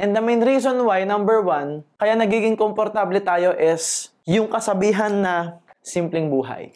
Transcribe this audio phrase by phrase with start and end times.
[0.00, 5.60] And the main reason why, number one, kaya nagiging komportable tayo is yung kasabihan na
[5.84, 6.72] simpleng buhay.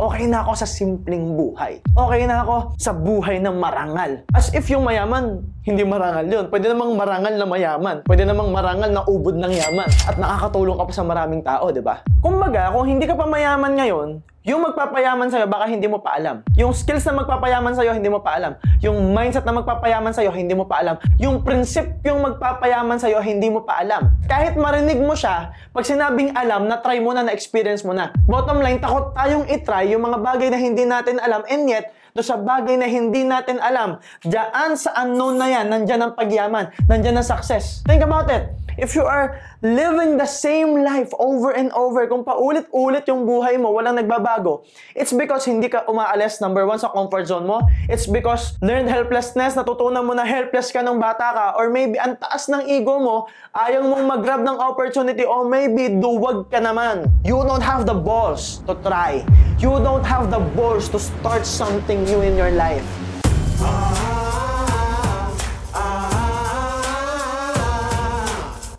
[0.00, 1.84] Okay na ako sa simpleng buhay.
[1.84, 4.24] Okay na ako sa buhay ng marangal.
[4.32, 6.44] As if yung mayaman, hindi marangal yun.
[6.48, 7.96] Pwede namang marangal na mayaman.
[8.08, 9.92] Pwede namang marangal na ubod ng yaman.
[10.08, 12.00] At nakakatulong ka pa sa maraming tao, di ba?
[12.24, 14.08] Kumbaga, kung hindi ka pa mayaman ngayon,
[14.42, 16.42] yung magpapayaman sa'yo, baka hindi mo pa alam.
[16.58, 18.58] Yung skills na magpapayaman sa'yo, hindi mo pa alam.
[18.82, 20.98] Yung mindset na magpapayaman sa'yo, hindi mo pa alam.
[21.22, 24.10] Yung prinsipyong magpapayaman sa'yo, hindi mo pa alam.
[24.26, 28.10] Kahit marinig mo siya, pag sinabing alam, na-try mo na, na-experience mo na.
[28.26, 32.20] Bottom line, takot tayong itry yung mga bagay na hindi natin alam and yet, do
[32.20, 37.16] sa bagay na hindi natin alam, diyan sa unknown na yan, nandyan ang pagyaman, nandyan
[37.16, 37.80] ang success.
[37.88, 38.52] Think about it.
[38.80, 43.68] If you are living the same life over and over, kung paulit-ulit yung buhay mo,
[43.72, 44.64] walang nagbabago,
[44.96, 47.60] it's because hindi ka umaalis, number one, sa comfort zone mo.
[47.88, 52.16] It's because learned helplessness, natutunan mo na helpless ka nung bata ka, or maybe ang
[52.16, 53.16] taas ng ego mo,
[53.52, 57.12] ayaw mong mag-grab ng opportunity, or maybe duwag ka naman.
[57.28, 59.20] You don't have the balls to try.
[59.60, 62.84] You don't have the balls to start something new in your life.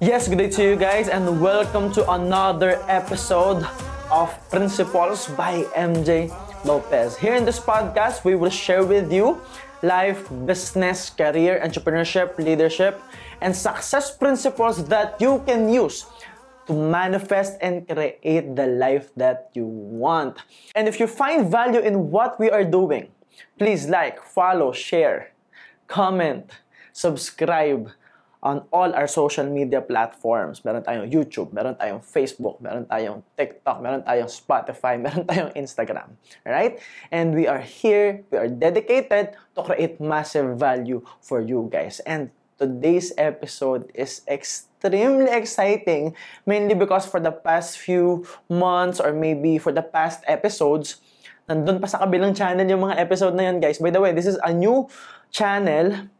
[0.03, 3.63] Yes, good day to you guys and welcome to another episode
[4.11, 6.27] of Principles by MJ
[6.65, 7.15] Lopez.
[7.15, 9.39] Here in this podcast, we will share with you
[9.81, 12.99] life, business, career, entrepreneurship, leadership,
[13.39, 16.05] and success principles that you can use
[16.67, 20.35] to manifest and create the life that you want.
[20.75, 23.07] And if you find value in what we are doing,
[23.57, 25.31] please like, follow, share,
[25.87, 26.51] comment,
[26.91, 27.87] subscribe,
[28.43, 30.67] on all our social media platforms.
[30.67, 36.19] Meron tayong YouTube, meron tayong Facebook, meron tayong TikTok, meron tayong Spotify, meron tayong Instagram.
[36.43, 36.77] Right?
[37.07, 42.03] And we are here, we are dedicated to create massive value for you guys.
[42.03, 46.11] And today's episode is extremely exciting,
[46.43, 50.99] mainly because for the past few months or maybe for the past episodes,
[51.47, 53.79] nandun pa sa kabilang channel yung mga episode na yan, guys.
[53.79, 54.91] By the way, this is a new
[55.31, 56.11] channel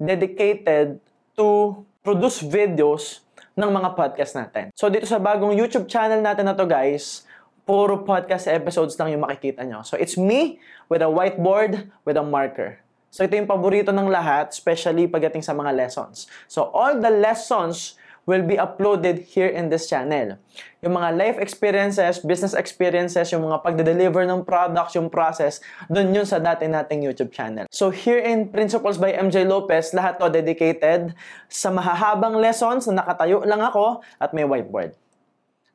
[0.00, 1.04] dedicated
[1.38, 3.22] to produce videos
[3.54, 4.74] ng mga podcast natin.
[4.74, 7.26] So dito sa bagong YouTube channel natin na to guys,
[7.66, 9.82] puro podcast episodes lang yung makikita nyo.
[9.82, 12.78] So it's me with a whiteboard, with a marker.
[13.10, 16.30] So ito yung paborito ng lahat, especially pagdating sa mga lessons.
[16.46, 17.97] So all the lessons
[18.28, 20.36] will be uploaded here in this channel.
[20.84, 26.28] Yung mga life experiences, business experiences, yung mga pagde-deliver ng products, yung process, dun yun
[26.28, 27.64] sa dati nating YouTube channel.
[27.72, 31.16] So here in Principles by MJ Lopez, lahat to dedicated
[31.48, 34.92] sa mahahabang lessons na nakatayo lang ako at may whiteboard.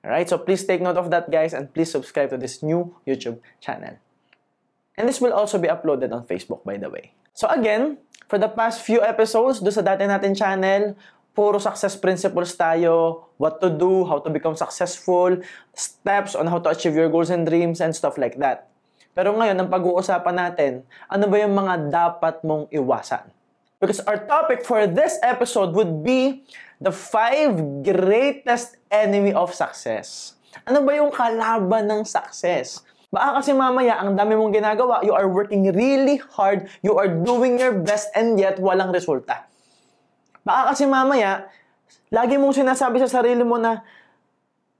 [0.06, 3.42] Alright, so please take note of that guys and please subscribe to this new YouTube
[3.58, 3.98] channel.
[4.94, 7.18] And this will also be uploaded on Facebook by the way.
[7.34, 7.98] So again,
[8.30, 10.94] for the past few episodes do sa dati natin channel,
[11.34, 15.42] puro success principles tayo, what to do, how to become successful,
[15.74, 18.70] steps on how to achieve your goals and dreams, and stuff like that.
[19.14, 20.72] Pero ngayon, ang pag-uusapan natin,
[21.10, 23.30] ano ba yung mga dapat mong iwasan?
[23.78, 26.48] Because our topic for this episode would be
[26.80, 30.40] the five greatest enemy of success.
[30.66, 32.82] Ano ba yung kalaban ng success?
[33.14, 37.62] Baka kasi mamaya, ang dami mong ginagawa, you are working really hard, you are doing
[37.62, 39.46] your best, and yet walang resulta.
[40.44, 41.48] Baka kasi mamaya,
[42.12, 43.84] lagi mong sinasabi sa sarili mo na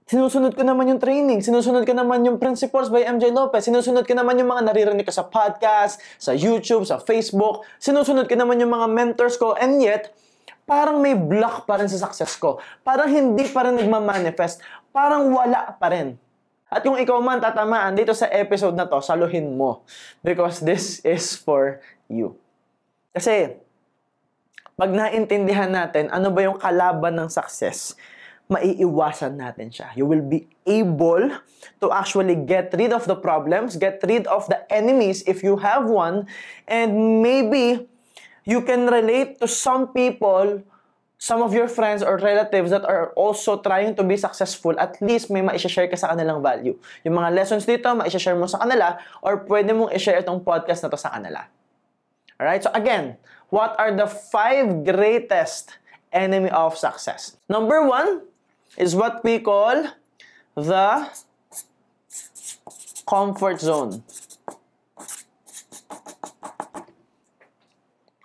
[0.08, 4.14] sinusunod ko naman yung training, sinusunod ko naman yung principles by MJ Lopez, sinusunod ko
[4.14, 8.76] naman yung mga naririnig ko sa podcast, sa YouTube, sa Facebook, sinusunod ko naman yung
[8.76, 10.12] mga mentors ko, and yet,
[10.68, 12.60] parang may block pa rin sa success ko.
[12.84, 14.64] Parang hindi pa rin nagmamanifest.
[14.96, 16.16] Parang wala pa rin.
[16.72, 19.86] At yung ikaw man tatamaan dito sa episode na to, saluhin mo.
[20.26, 22.34] Because this is for you.
[23.14, 23.60] Kasi,
[24.74, 27.94] pag naintindihan natin ano ba yung kalaban ng success,
[28.52, 29.94] maiiwasan natin siya.
[29.96, 31.32] You will be able
[31.80, 35.88] to actually get rid of the problems, get rid of the enemies if you have
[35.88, 36.28] one,
[36.68, 37.88] and maybe
[38.44, 40.60] you can relate to some people,
[41.16, 45.32] some of your friends or relatives that are also trying to be successful, at least
[45.32, 46.76] may ma-share ka sa kanilang value.
[47.08, 50.92] Yung mga lessons dito, ma-share mo sa kanila, or pwede mong i-share itong podcast na
[50.92, 51.48] to sa kanila.
[52.36, 52.68] Alright?
[52.68, 53.16] So again,
[53.54, 55.78] what are the five greatest
[56.10, 57.38] enemy of success?
[57.46, 58.26] Number one
[58.82, 59.94] is what we call
[60.58, 60.90] the
[63.06, 64.02] comfort zone.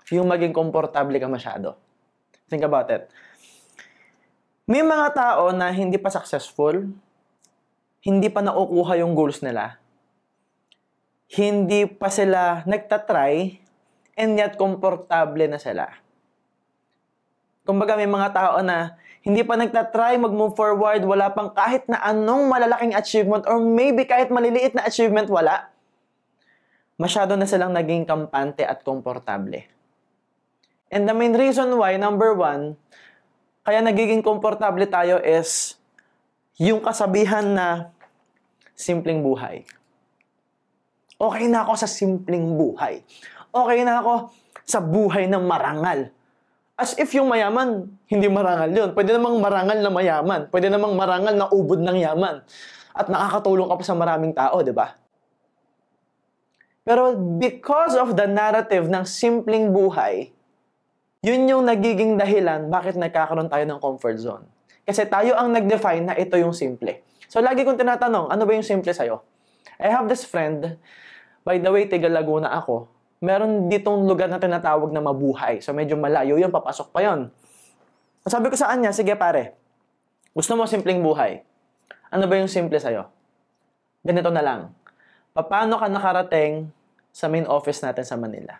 [0.08, 1.76] Yung maging komportable ka masyado.
[2.48, 3.12] Think about it.
[4.64, 6.88] May mga tao na hindi pa successful,
[8.00, 9.76] hindi pa naukuha yung goals nila,
[11.28, 13.67] hindi pa sila nagtatry,
[14.18, 15.86] and yet komportable na sila.
[17.62, 22.50] Kumbaga may mga tao na hindi pa nagtatry mag-move forward, wala pang kahit na anong
[22.50, 25.70] malalaking achievement or maybe kahit maliliit na achievement, wala.
[26.98, 29.62] Masyado na silang naging kampante at komportable.
[30.90, 32.74] And the main reason why, number one,
[33.62, 35.76] kaya nagiging komportable tayo is
[36.56, 37.92] yung kasabihan na
[38.72, 39.68] simpleng buhay.
[41.20, 43.04] Okay na ako sa simpleng buhay.
[43.48, 44.32] Okay na ako
[44.68, 46.12] sa buhay ng marangal.
[46.78, 48.90] As if yung mayaman, hindi marangal yun.
[48.94, 50.40] Pwede namang marangal na mayaman.
[50.46, 52.44] Pwede namang marangal na ubod ng yaman.
[52.94, 54.94] At nakakatulong ka pa sa maraming tao, di ba?
[56.88, 60.32] Pero because of the narrative ng simpleng buhay,
[61.20, 64.44] yun yung nagiging dahilan bakit nagkakaroon tayo ng comfort zone.
[64.88, 67.04] Kasi tayo ang nag-define na ito yung simple.
[67.28, 69.20] So lagi kong tinatanong, ano ba yung simple sa'yo?
[69.76, 70.80] I have this friend,
[71.44, 75.58] by the way, tiga Laguna ako, meron ditong lugar na tinatawag na mabuhay.
[75.58, 77.30] So medyo malayo yun, papasok pa yun.
[78.26, 79.58] Sabi ko sa kanya, sige pare,
[80.34, 81.42] gusto mo simpleng buhay.
[82.08, 83.10] Ano ba yung simple sa'yo?
[84.06, 84.60] Ganito na lang.
[85.34, 86.70] Paano ka nakarating
[87.10, 88.56] sa main office natin sa Manila?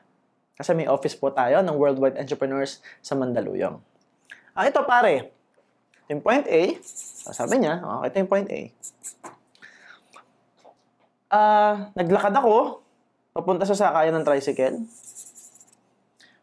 [0.59, 3.79] Kasi may office po tayo ng Worldwide Entrepreneurs sa Mandaluyong.
[4.59, 5.31] Ah, ito pare.
[6.11, 6.63] Yung point A.
[7.31, 8.61] Sabi niya, oh, ito yung point A.
[11.31, 12.83] Ah, naglakad ako
[13.33, 14.85] papunta sa sakayan ng tricycle.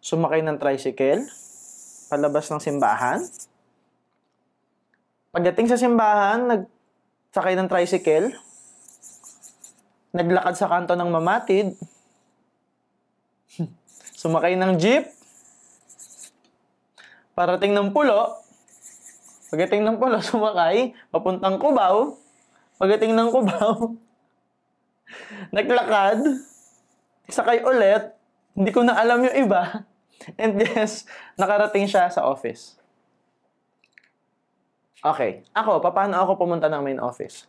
[0.01, 1.25] Sumakay ng tricycle.
[2.09, 3.19] Palabas ng simbahan.
[5.33, 8.31] Pagdating sa simbahan, nagsakay ng tricycle.
[10.15, 11.75] Naglakad sa kanto ng mamatid.
[14.21, 15.09] Sumakay ng jeep.
[17.35, 18.39] Parating ng pulo.
[19.51, 20.95] Pagdating ng pulo, sumakay.
[21.11, 22.15] Papuntang Cubao.
[22.75, 23.95] Pagdating ng Cubao,
[25.55, 26.19] naglakad.
[27.29, 28.13] Sakay ulit.
[28.55, 29.83] Hindi ko na alam yung iba.
[30.41, 31.03] And yes,
[31.35, 32.79] nakarating siya sa office.
[35.05, 35.45] Okay.
[35.53, 37.45] Ako, paano ako pumunta ng main office?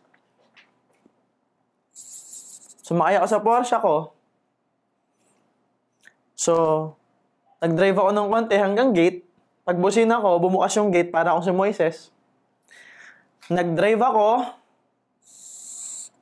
[2.85, 3.95] Sumakay ako sa Porsche ko.
[6.37, 6.53] So,
[7.59, 9.25] nag-drive ako ng konti hanggang gate.
[9.67, 11.97] Pagbusin ako, bumukas yung gate para ako si Moises.
[13.51, 14.53] Nag-drive ako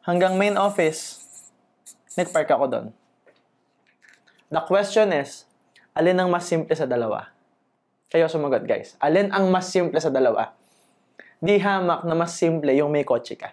[0.08, 1.22] hanggang main office.
[2.16, 2.88] Nag-park ako doon.
[4.56, 5.44] The question is,
[5.92, 7.28] alin ang mas simple sa dalawa?
[8.08, 8.96] Kayo sumagot, guys.
[9.04, 10.56] Alin ang mas simple sa dalawa?
[11.44, 13.52] Di hamak na mas simple yung may kotse ka.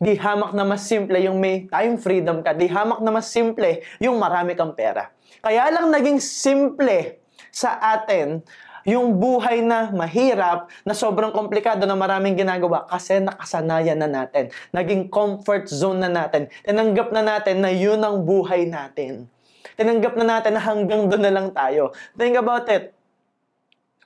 [0.00, 2.56] Di hamak na mas simple yung may time freedom ka.
[2.56, 5.12] Di hamak na mas simple yung marami kang pera.
[5.44, 7.20] Kaya lang naging simple
[7.52, 8.40] sa atin
[8.88, 14.48] yung buhay na mahirap, na sobrang komplikado, na maraming ginagawa kasi nakasanayan na natin.
[14.72, 16.48] Naging comfort zone na natin.
[16.64, 19.28] Tinanggap na natin na yun ang buhay natin.
[19.74, 21.90] Tinanggap na natin na hanggang doon na lang tayo.
[22.14, 22.94] Think about it.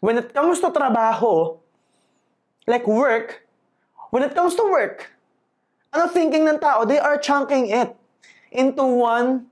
[0.00, 1.60] When it comes to trabaho,
[2.64, 3.44] like work,
[4.08, 5.12] when it comes to work,
[5.92, 6.88] ano thinking ng tao?
[6.88, 7.92] They are chunking it
[8.48, 9.50] into one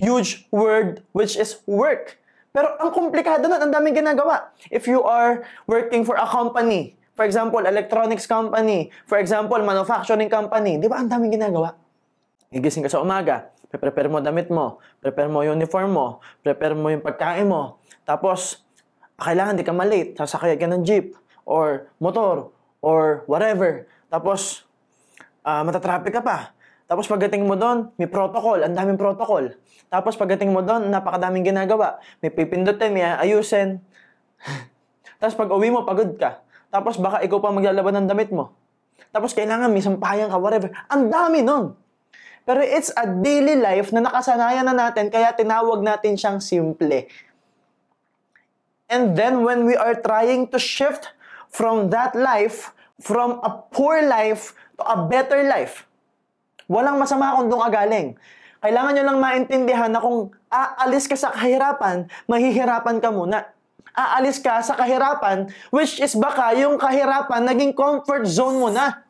[0.00, 2.18] huge word which is work.
[2.56, 4.48] Pero ang komplikado nun, ang daming ginagawa.
[4.72, 10.80] If you are working for a company, for example, electronics company, for example, manufacturing company,
[10.80, 11.76] di ba ang daming ginagawa?
[12.48, 16.06] Igising ka sa umaga, prepare mo damit mo, prepare mo yung uniform mo,
[16.42, 17.80] prepare mo yung pagkain mo.
[18.02, 18.64] Tapos,
[19.16, 21.16] kailangan di ka malate, sasakay ka ng jeep,
[21.48, 22.52] or motor,
[22.84, 23.88] or whatever.
[24.12, 24.66] Tapos,
[25.46, 26.56] uh, matatraffic ka pa.
[26.86, 29.50] Tapos pagdating mo doon, may protocol, ang daming protocol.
[29.90, 31.98] Tapos pagdating mo doon, napakadaming ginagawa.
[32.22, 33.82] May pipindutin, may ayusin.
[35.18, 36.42] Tapos pag uwi mo, pagod ka.
[36.70, 38.54] Tapos baka ikaw pa maglalaban ng damit mo.
[39.10, 40.70] Tapos kailangan may sampayan ka, whatever.
[40.86, 41.74] Ang dami nun.
[42.46, 47.10] Pero it's a daily life na nakasanayan na natin, kaya tinawag natin siyang simple.
[48.86, 51.10] And then when we are trying to shift
[51.50, 52.70] from that life,
[53.02, 55.90] from a poor life to a better life,
[56.70, 58.08] walang masama kung doon agaling.
[58.62, 63.42] Kailangan nyo lang maintindihan na kung aalis ka sa kahirapan, mahihirapan ka muna.
[63.90, 69.02] Aalis ka sa kahirapan, which is baka yung kahirapan naging comfort zone mo na.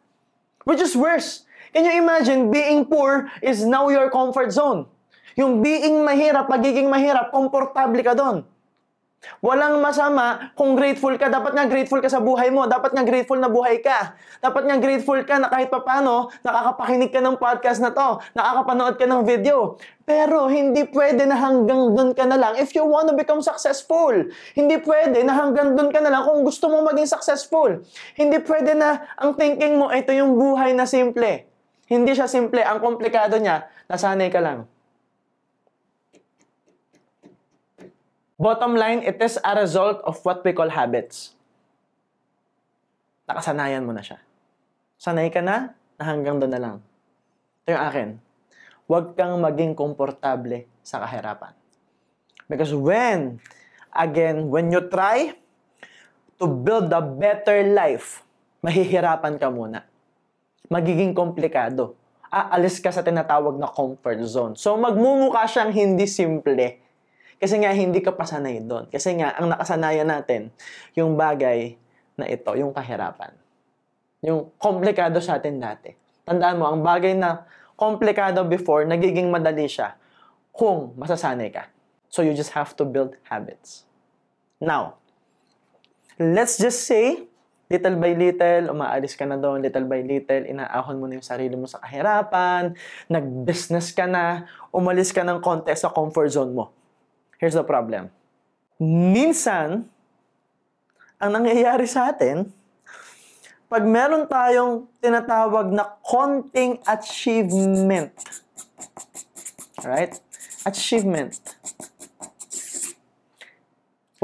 [0.66, 1.45] Which is worse.
[1.76, 4.88] Can you imagine being poor is now your comfort zone?
[5.36, 8.48] Yung being mahirap, magiging mahirap, komportable ka doon.
[9.44, 11.28] Walang masama kung grateful ka.
[11.28, 12.64] Dapat nga grateful ka sa buhay mo.
[12.64, 14.16] Dapat nga grateful na buhay ka.
[14.40, 18.24] Dapat nga grateful ka na kahit papano, nakakapakinig ka ng podcast na to.
[18.32, 19.76] Nakakapanood ka ng video.
[20.08, 24.16] Pero hindi pwede na hanggang doon ka na lang if you want to become successful.
[24.56, 27.84] Hindi pwede na hanggang doon ka na lang kung gusto mo maging successful.
[28.16, 31.55] Hindi pwede na ang thinking mo, ito yung buhay na simple.
[31.86, 32.62] Hindi siya simple.
[32.66, 34.66] Ang komplikado niya, nasanay ka lang.
[38.36, 41.32] Bottom line, it is a result of what we call habits.
[43.24, 44.20] Nakasanayan mo na siya.
[45.00, 46.76] Sanay ka na, na hanggang doon na lang.
[47.64, 48.08] Ito yung akin.
[48.86, 51.56] Huwag kang maging komportable sa kahirapan.
[52.46, 53.42] Because when,
[53.90, 55.34] again, when you try
[56.38, 58.22] to build a better life,
[58.62, 59.82] mahihirapan ka muna.
[60.72, 61.94] Magiging komplikado.
[62.26, 64.54] Aalis ka sa tinatawag na comfort zone.
[64.58, 66.82] So magmumukha siyang hindi simple
[67.36, 68.88] kasi nga hindi ka pasanay doon.
[68.88, 70.48] Kasi nga ang nakasanayan natin
[70.96, 71.76] yung bagay
[72.16, 73.36] na ito, yung kahirapan.
[74.24, 75.92] Yung komplikado sa atin dati.
[76.24, 77.44] Tandaan mo, ang bagay na
[77.76, 79.94] komplikado before, nagiging madali siya
[80.50, 81.68] kung masasanay ka.
[82.08, 83.84] So you just have to build habits.
[84.56, 84.96] Now,
[86.16, 87.28] let's just say,
[87.66, 91.58] little by little, umaalis ka na doon, little by little, inaahon mo na yung sarili
[91.58, 92.78] mo sa kahirapan,
[93.10, 96.70] nag-business ka na, umalis ka ng konti sa comfort zone mo.
[97.42, 98.08] Here's the problem.
[98.78, 99.90] Minsan,
[101.18, 102.46] ang nangyayari sa atin,
[103.66, 108.14] pag meron tayong tinatawag na konting achievement,
[109.82, 110.14] right?
[110.62, 111.34] Achievement.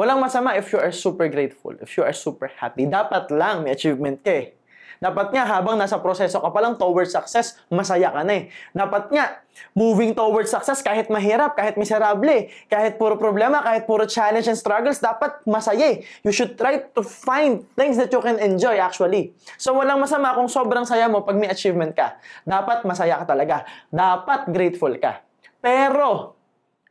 [0.02, 2.90] Walang masama if you are super grateful, if you are super happy.
[2.90, 4.58] Dapat lang may achievement ka eh.
[4.98, 8.42] Dapat nga, habang nasa proseso ka pa lang towards success, masaya ka na eh.
[8.74, 9.46] Dapat nga,
[9.78, 14.98] moving towards success, kahit mahirap, kahit miserable, kahit puro problema, kahit puro challenge and struggles,
[14.98, 15.96] dapat masaya eh.
[16.26, 19.38] You should try to find things that you can enjoy actually.
[19.54, 22.18] So, walang masama kung sobrang saya mo pag may achievement ka.
[22.42, 23.70] Dapat masaya ka talaga.
[23.86, 25.22] Dapat grateful ka.
[25.62, 26.34] Pero,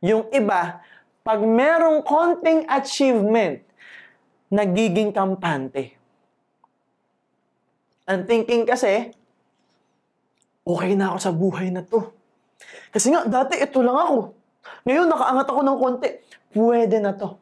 [0.00, 0.80] yung iba,
[1.22, 3.62] pag merong konting achievement,
[4.52, 6.02] nagiging kampante
[8.02, 9.14] ang thinking kasi,
[10.66, 12.10] okay na ako sa buhay na to.
[12.90, 14.34] Kasi nga, dati ito lang ako.
[14.82, 16.08] Ngayon, nakaangat ako ng konti.
[16.50, 17.38] Pwede na to.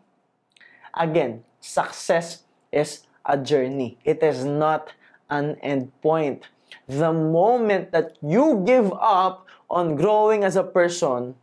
[0.92, 3.96] Again, success is a journey.
[4.04, 4.92] It is not
[5.32, 6.44] an end point.
[6.84, 11.34] The moment that you give up on growing as a person,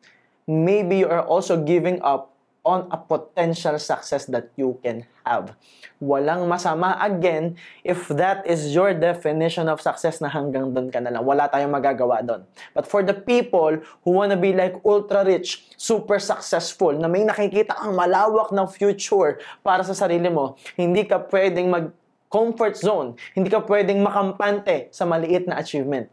[0.48, 2.32] maybe you are also giving up
[2.68, 5.56] on a potential success that you can have.
[6.04, 11.16] Walang masama again if that is your definition of success na hanggang doon ka na
[11.16, 11.24] lang.
[11.24, 12.44] Wala tayong magagawa doon.
[12.76, 17.80] But for the people who wanna be like ultra rich, super successful, na may nakikita
[17.80, 21.96] ang malawak na future para sa sarili mo, hindi ka pwedeng mag
[22.28, 23.16] comfort zone.
[23.32, 26.12] Hindi ka pwedeng makampante sa maliit na achievement.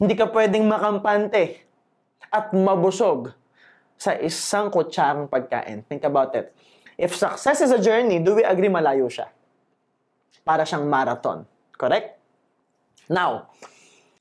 [0.00, 1.60] Hindi ka pwedeng makampante
[2.32, 3.36] at mabusog
[4.00, 5.84] sa isang kutsarang pagkain.
[5.86, 6.50] Think about it.
[6.96, 9.30] If success is a journey, do we agree malayo siya?
[10.42, 11.46] Para siyang marathon.
[11.76, 12.18] Correct?
[13.06, 13.52] Now,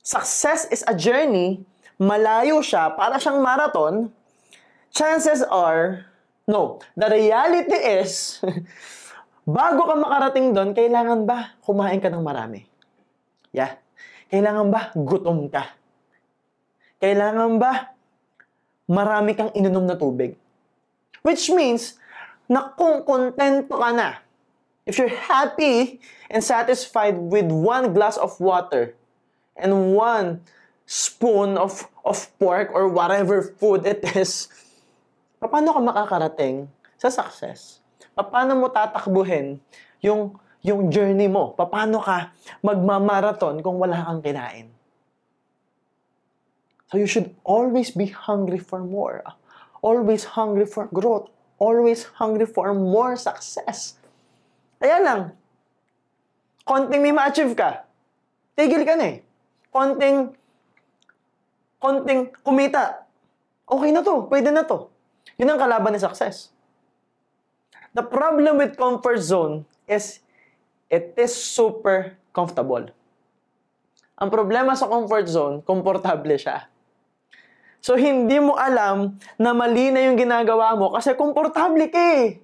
[0.03, 1.63] success is a journey,
[1.97, 4.13] malayo siya, para siyang marathon,
[4.91, 6.05] chances are,
[6.45, 8.43] no, the reality is,
[9.47, 12.67] bago ka makarating doon, kailangan ba kumain ka ng marami?
[13.49, 13.81] Yeah.
[14.31, 15.75] Kailangan ba gutom ka?
[17.01, 17.91] Kailangan ba
[18.91, 20.35] marami kang ininom na tubig.
[21.23, 21.95] Which means,
[22.51, 24.19] na kung kontento ka na,
[24.83, 28.91] if you're happy and satisfied with one glass of water
[29.55, 30.43] and one
[30.83, 34.51] spoon of, of pork or whatever food it is,
[35.39, 36.67] paano ka makakarating
[36.99, 37.79] sa success?
[38.11, 39.55] Paano mo tatakbuhin
[40.03, 41.55] yung, yung journey mo?
[41.55, 44.67] Paano ka magmamarathon kung wala kang kinain?
[46.91, 49.23] So you should always be hungry for more.
[49.79, 51.31] Always hungry for growth.
[51.55, 53.95] Always hungry for more success.
[54.81, 55.21] Kaya lang,
[56.67, 57.85] konting may ma-achieve ka,
[58.57, 59.17] tigil ka na eh.
[59.69, 60.33] Konting,
[61.77, 63.05] konting kumita,
[63.69, 64.89] okay na to, pwede na to.
[65.37, 66.49] Yun ang kalaban ng success.
[67.93, 70.19] The problem with comfort zone is
[70.89, 72.89] it is super comfortable.
[74.17, 76.70] Ang problema sa comfort zone, komportable siya.
[77.81, 82.37] So, hindi mo alam na mali na yung ginagawa mo kasi komportable ka eh.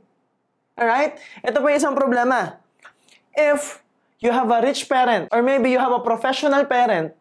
[0.74, 1.22] Alright?
[1.46, 2.58] Ito pa yung isang problema.
[3.38, 3.86] If
[4.18, 7.14] you have a rich parent or maybe you have a professional parent,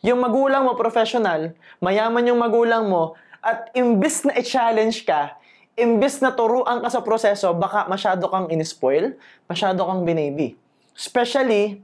[0.00, 5.36] yung magulang mo professional, mayaman yung magulang mo, at imbis na i-challenge ka,
[5.78, 9.14] imbis na turuan ka sa proseso, baka masyado kang in-spoil,
[9.46, 10.58] masyado kang binaby.
[10.94, 11.82] Especially,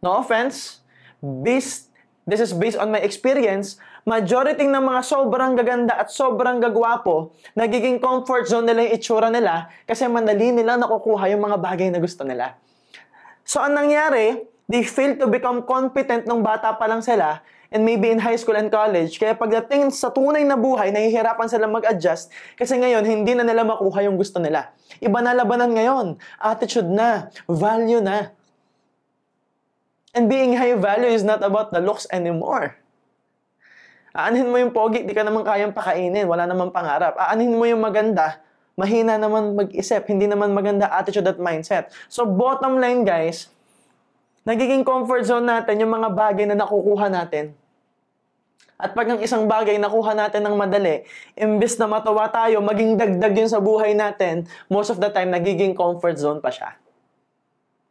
[0.00, 0.80] no offense,
[1.20, 1.92] based,
[2.24, 7.96] this is based on my experience, majority ng mga sobrang gaganda at sobrang gagwapo, nagiging
[7.96, 12.20] comfort zone nila yung itsura nila kasi mandali nila nakukuha yung mga bagay na gusto
[12.22, 12.56] nila.
[13.44, 17.40] So, ang nangyari, they fail to become competent nung bata pa lang sila
[17.72, 19.16] and maybe in high school and college.
[19.16, 22.28] Kaya pagdating sa tunay na buhay, nahihirapan sila mag-adjust
[22.60, 24.70] kasi ngayon hindi na nila makuha yung gusto nila.
[25.00, 26.20] Iba na labanan ngayon.
[26.38, 27.32] Attitude na.
[27.48, 28.30] Value na.
[30.14, 32.78] And being high value is not about the looks anymore.
[34.14, 37.18] Aanhin mo yung pogi, di ka naman kayang pakainin, wala naman pangarap.
[37.18, 38.38] Aanhin mo yung maganda,
[38.78, 41.90] mahina naman mag-isip, hindi naman maganda attitude at mindset.
[42.06, 43.50] So bottom line guys,
[44.46, 47.58] nagiging comfort zone natin yung mga bagay na nakukuha natin.
[48.78, 51.02] At pag ang isang bagay nakuha natin ng madali,
[51.34, 55.74] imbes na matawa tayo, maging dagdag yun sa buhay natin, most of the time, nagiging
[55.74, 56.74] comfort zone pa siya.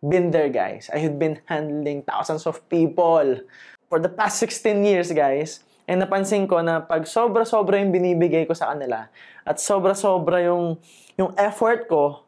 [0.04, 0.88] Been there, guys.
[0.92, 3.44] I have been handling thousands of people
[3.88, 5.64] for the past 16 years, guys.
[5.84, 9.12] And napansin ko na pag sobra-sobra yung binibigay ko sa kanila
[9.44, 10.80] at sobra-sobra yung,
[11.20, 12.24] yung effort ko,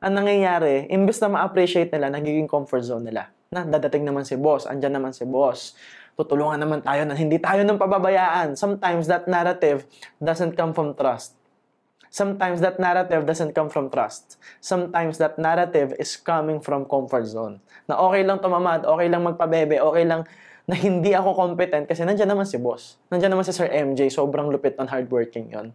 [0.00, 3.28] ang nangyayari, imbes na ma-appreciate nila, nagiging comfort zone nila.
[3.50, 5.74] Na, dadating naman si boss, andyan naman si boss.
[6.14, 8.54] Tutulungan naman tayo na hindi tayo nang pababayaan.
[8.54, 9.84] Sometimes that narrative
[10.22, 11.34] doesn't come from trust.
[12.10, 14.34] Sometimes that narrative doesn't come from trust.
[14.58, 17.62] Sometimes that narrative is coming from comfort zone.
[17.86, 20.26] Na okay lang tumamad, okay lang magpabebe, okay lang
[20.70, 22.94] na hindi ako competent kasi nandiyan naman si boss.
[23.10, 25.74] Nandiyan naman si Sir MJ, sobrang lupit on hardworking yon.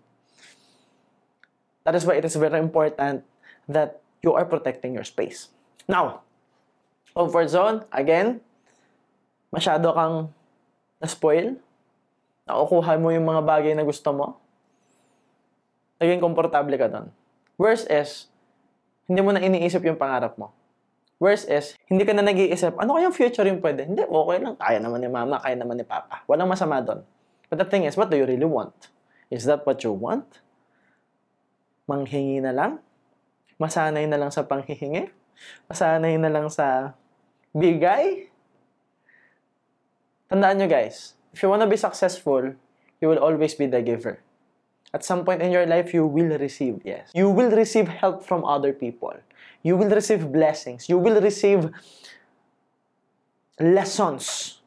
[1.83, 3.27] That is why it is very important
[3.67, 5.51] that you are protecting your space.
[5.83, 6.23] Now,
[7.11, 8.39] comfort zone, again,
[9.51, 10.31] masyado kang
[11.03, 11.59] na-spoil,
[12.47, 14.39] nakukuha mo yung mga bagay na gusto mo,
[15.99, 17.11] naging komportable ka doon.
[17.59, 18.31] Worst is,
[19.11, 20.55] hindi mo na iniisip yung pangarap mo.
[21.15, 23.87] Worst is, hindi ka na nag-iisip, ano kayang future yung pwede?
[23.87, 24.59] Hindi, okay lang.
[24.59, 26.27] Kaya naman ni mama, kaya naman ni papa.
[26.27, 27.07] Walang masama doon.
[27.47, 28.91] But the thing is, what do you really want?
[29.31, 30.43] Is that what you want?
[31.87, 32.83] Manghingi na lang?
[33.55, 35.07] Masanay na lang sa panghihingi?
[35.71, 36.97] Masanay na lang sa
[37.55, 38.27] bigay?
[40.27, 42.59] Tandaan nyo guys, if you wanna be successful,
[42.99, 44.24] you will always be the giver.
[44.93, 47.11] At some point in your life, you will receive, yes.
[47.13, 49.13] You will receive help from other people.
[49.63, 50.87] You will receive blessings.
[50.87, 51.71] You will receive
[53.59, 54.59] lessons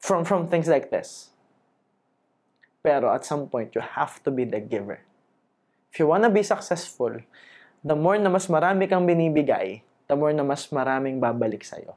[0.00, 1.30] from, from things like this.
[2.82, 5.00] Pero at some point, you have to be the giver.
[5.92, 7.22] If you wanna be successful,
[7.84, 11.94] the more na mas marami kang binibigay, the more na mas maraming babalik sa'yo.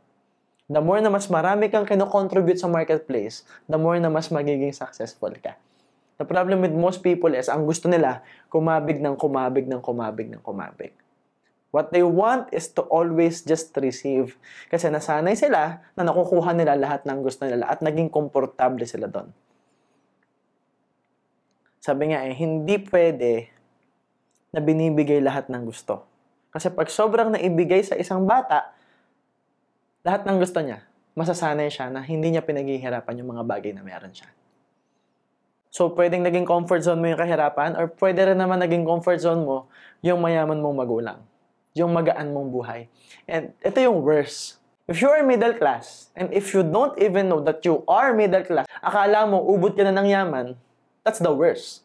[0.70, 5.34] The more na mas marami kang kinocontribute sa marketplace, the more na mas magiging successful
[5.38, 5.58] ka.
[6.16, 10.40] The problem with most people is, ang gusto nila, kumabig ng kumabig ng kumabig ng
[10.40, 10.96] kumabig.
[11.76, 14.40] What they want is to always just receive.
[14.72, 19.28] Kasi nasanay sila na nakukuha nila lahat ng gusto nila at naging komportable sila doon.
[21.84, 23.52] Sabi nga eh, hindi pwede
[24.56, 26.08] na binibigay lahat ng gusto.
[26.56, 28.72] Kasi pag sobrang naibigay sa isang bata,
[30.08, 30.80] lahat ng gusto niya,
[31.12, 34.32] masasanay siya na hindi niya pinaghihirapan yung mga bagay na meron siya.
[35.76, 39.44] So, pwedeng naging comfort zone mo yung kahirapan or pwede rin naman naging comfort zone
[39.44, 39.68] mo
[40.00, 41.20] yung mayaman mong magulang
[41.76, 42.88] yung magaan mong buhay.
[43.28, 44.58] And ito yung worst.
[44.88, 48.48] If you are middle class, and if you don't even know that you are middle
[48.48, 50.56] class, akala mo ubod ka na ng yaman,
[51.04, 51.85] that's the worst.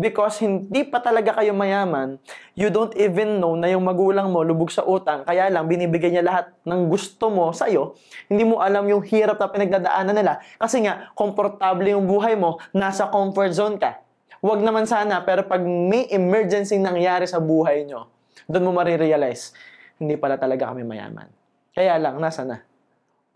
[0.00, 2.16] Because hindi pa talaga kayo mayaman,
[2.56, 6.24] you don't even know na yung magulang mo lubog sa utang, kaya lang binibigay niya
[6.24, 7.92] lahat ng gusto mo sa'yo,
[8.32, 10.40] hindi mo alam yung hirap na pinagdadaanan nila.
[10.56, 14.00] Kasi nga, komportable yung buhay mo, nasa comfort zone ka.
[14.40, 18.08] Huwag naman sana, pero pag may emergency nangyari sa buhay nyo,
[18.48, 19.52] doon mo marirealize,
[20.00, 21.28] hindi pala talaga kami mayaman.
[21.76, 22.64] Kaya lang, nasa na?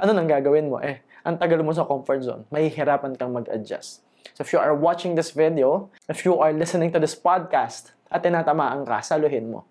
[0.00, 0.81] Ano nang gagawin mo?
[0.81, 2.42] Eh, ang tagal mo sa comfort zone.
[2.48, 4.00] Mahihirapan kang mag-adjust.
[4.32, 8.24] So if you are watching this video, if you are listening to this podcast, at
[8.24, 9.68] tinatamaan ka, saluhin mo.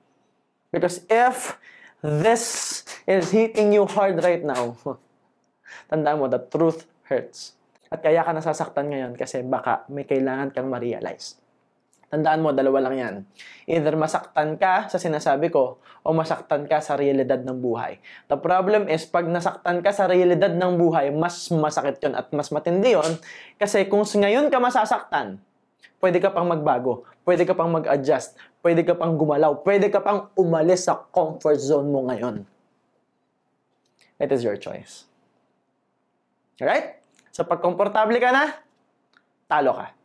[0.70, 1.58] Because if
[2.04, 4.78] this is hitting you hard right now,
[5.90, 7.58] tandaan mo, the truth hurts.
[7.90, 11.43] At kaya ka nasasaktan ngayon kasi baka may kailangan kang ma-realize.
[12.14, 13.16] Tandaan mo, dalawa lang yan.
[13.66, 17.98] Either masaktan ka sa sinasabi ko o masaktan ka sa realidad ng buhay.
[18.30, 22.54] The problem is, pag nasaktan ka sa realidad ng buhay, mas masakit yon at mas
[22.54, 23.18] matindi yon
[23.58, 25.42] Kasi kung ngayon ka masasaktan,
[25.98, 30.30] pwede ka pang magbago, pwede ka pang mag-adjust, pwede ka pang gumalaw, pwede ka pang
[30.38, 32.46] umalis sa comfort zone mo ngayon.
[34.22, 35.10] It is your choice.
[36.62, 37.02] Alright?
[37.34, 38.54] So pag komportable ka na,
[39.50, 40.03] talo ka.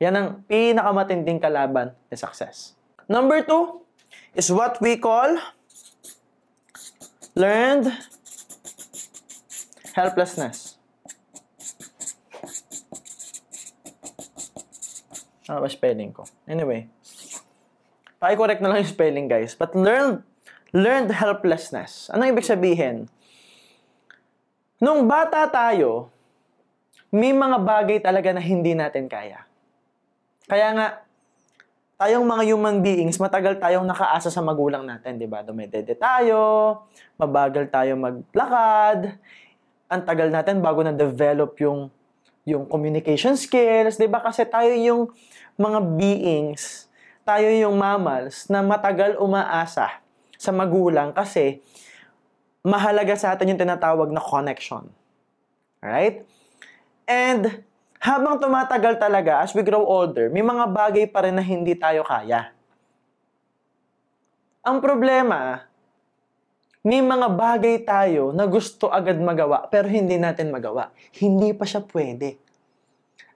[0.00, 2.72] Yan ang pinakamatinding kalaban ni success.
[3.04, 3.84] Number two
[4.32, 5.36] is what we call
[7.36, 7.92] learned
[9.92, 10.80] helplessness.
[15.50, 16.24] Ano ba spelling ko?
[16.46, 16.86] Anyway,
[18.22, 19.58] paki-correct na lang yung spelling, guys.
[19.58, 20.22] But learned,
[20.70, 22.06] learned helplessness.
[22.14, 23.10] Ano ibig sabihin?
[24.78, 26.08] Nung bata tayo,
[27.10, 29.49] may mga bagay talaga na hindi natin kaya.
[30.50, 30.86] Kaya nga,
[31.94, 35.46] tayong mga human beings, matagal tayong nakaasa sa magulang natin, di ba?
[35.46, 36.82] Dumedede tayo,
[37.14, 39.14] mabagal tayo maglakad,
[39.86, 41.86] ang tagal natin bago na-develop yung
[42.48, 44.18] yung communication skills, 'di ba?
[44.24, 45.12] Kasi tayo yung
[45.54, 46.90] mga beings,
[47.22, 50.02] tayo yung mammals na matagal umaasa
[50.40, 51.60] sa magulang kasi
[52.64, 54.88] mahalaga sa atin yung tinatawag na connection.
[55.84, 56.24] Alright?
[57.04, 57.62] And
[58.00, 62.00] habang tumatagal talaga, as we grow older, may mga bagay pa rin na hindi tayo
[62.00, 62.48] kaya.
[64.64, 65.68] Ang problema,
[66.80, 70.96] may mga bagay tayo na gusto agad magawa pero hindi natin magawa.
[71.12, 72.40] Hindi pa siya pwede.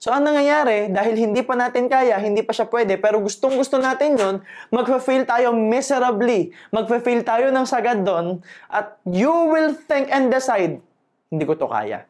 [0.01, 3.81] So, ang nangyayari, dahil hindi pa natin kaya, hindi pa siya pwede, pero gustong gusto
[3.81, 4.35] natin yon
[4.69, 6.53] magfa-fail tayo miserably.
[6.69, 8.37] Magfa-fail tayo ng sagad doon,
[8.69, 10.77] at you will think and decide,
[11.33, 12.05] hindi ko to kaya.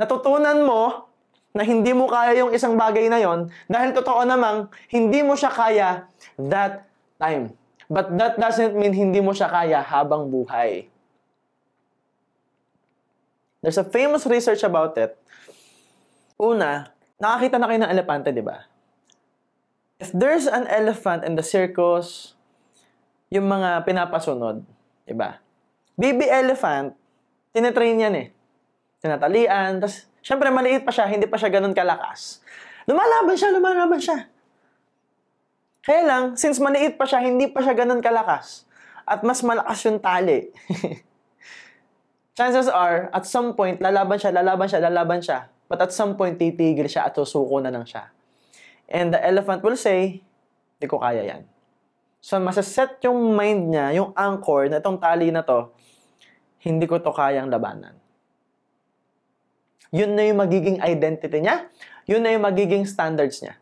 [0.00, 1.12] Natutunan mo
[1.54, 5.54] na hindi mo kaya yung isang bagay na yon dahil totoo namang hindi mo siya
[5.54, 6.82] kaya that
[7.16, 7.54] time.
[7.86, 10.90] But that doesn't mean hindi mo siya kaya habang buhay.
[13.62, 15.14] There's a famous research about it.
[16.36, 16.90] Una,
[17.22, 18.66] nakakita na kayo ng elepante, di ba?
[20.02, 22.34] If there's an elephant in the circus,
[23.30, 24.66] yung mga pinapasunod,
[25.06, 25.38] di ba?
[25.94, 26.98] Baby elephant,
[27.54, 28.28] tinetrain yan eh.
[29.00, 32.40] Tinatalian, tapos, syempre maliit pa siya, hindi pa siya ganun kalakas.
[32.88, 34.32] Lumalaban siya, lumalaban siya.
[35.84, 38.64] Kaya lang, since maliit pa siya, hindi pa siya ganun kalakas.
[39.04, 40.48] At mas malakas yung tali.
[42.40, 45.52] Chances are, at some point, lalaban siya, lalaban siya, lalaban siya.
[45.68, 48.08] But at some point, titigil siya at susuko na lang siya.
[48.88, 50.24] And the elephant will say,
[50.80, 51.44] hindi ko kaya yan.
[52.24, 55.68] So, masaset yung mind niya, yung anchor na itong tali na to,
[56.64, 58.03] hindi ko to kayang labanan.
[59.90, 61.68] Yun na yung magiging identity niya.
[62.08, 63.58] Yun na yung magiging standards niya.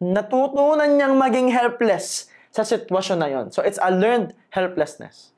[0.00, 3.46] Natutunan niyang maging helpless sa sitwasyon na yon.
[3.52, 5.36] So, it's a learned helplessness.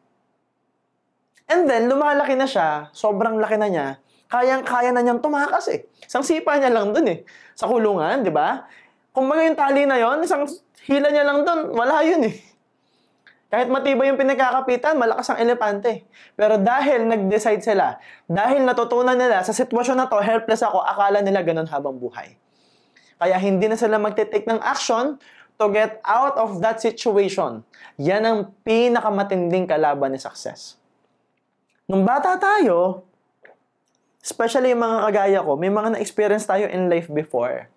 [1.51, 3.87] And then, lumalaki na siya, sobrang laki na niya,
[4.29, 5.88] kayang-kaya na niyang tumakas eh.
[6.05, 7.25] Isang sipa niya lang dun eh.
[7.57, 8.68] Sa kulungan, di ba?
[9.11, 10.44] Kung baga yung tali na yon, isang
[10.87, 12.37] hila niya lang dun, wala yun eh.
[13.48, 16.04] Kahit matibay yung pinagkakapitan, malakas ang elepante.
[16.37, 17.96] Pero dahil nag-decide sila,
[18.28, 22.37] dahil natutunan nila sa sitwasyon na to, helpless ako, akala nila ganun habang buhay.
[23.16, 25.16] Kaya hindi na sila magte-take ng action
[25.56, 27.64] to get out of that situation.
[27.96, 30.76] Yan ang pinakamatinding kalaban ni success.
[31.88, 33.08] Nung bata tayo,
[34.28, 37.70] Especially yung mga kagaya ko, may mga na-experience tayo in life before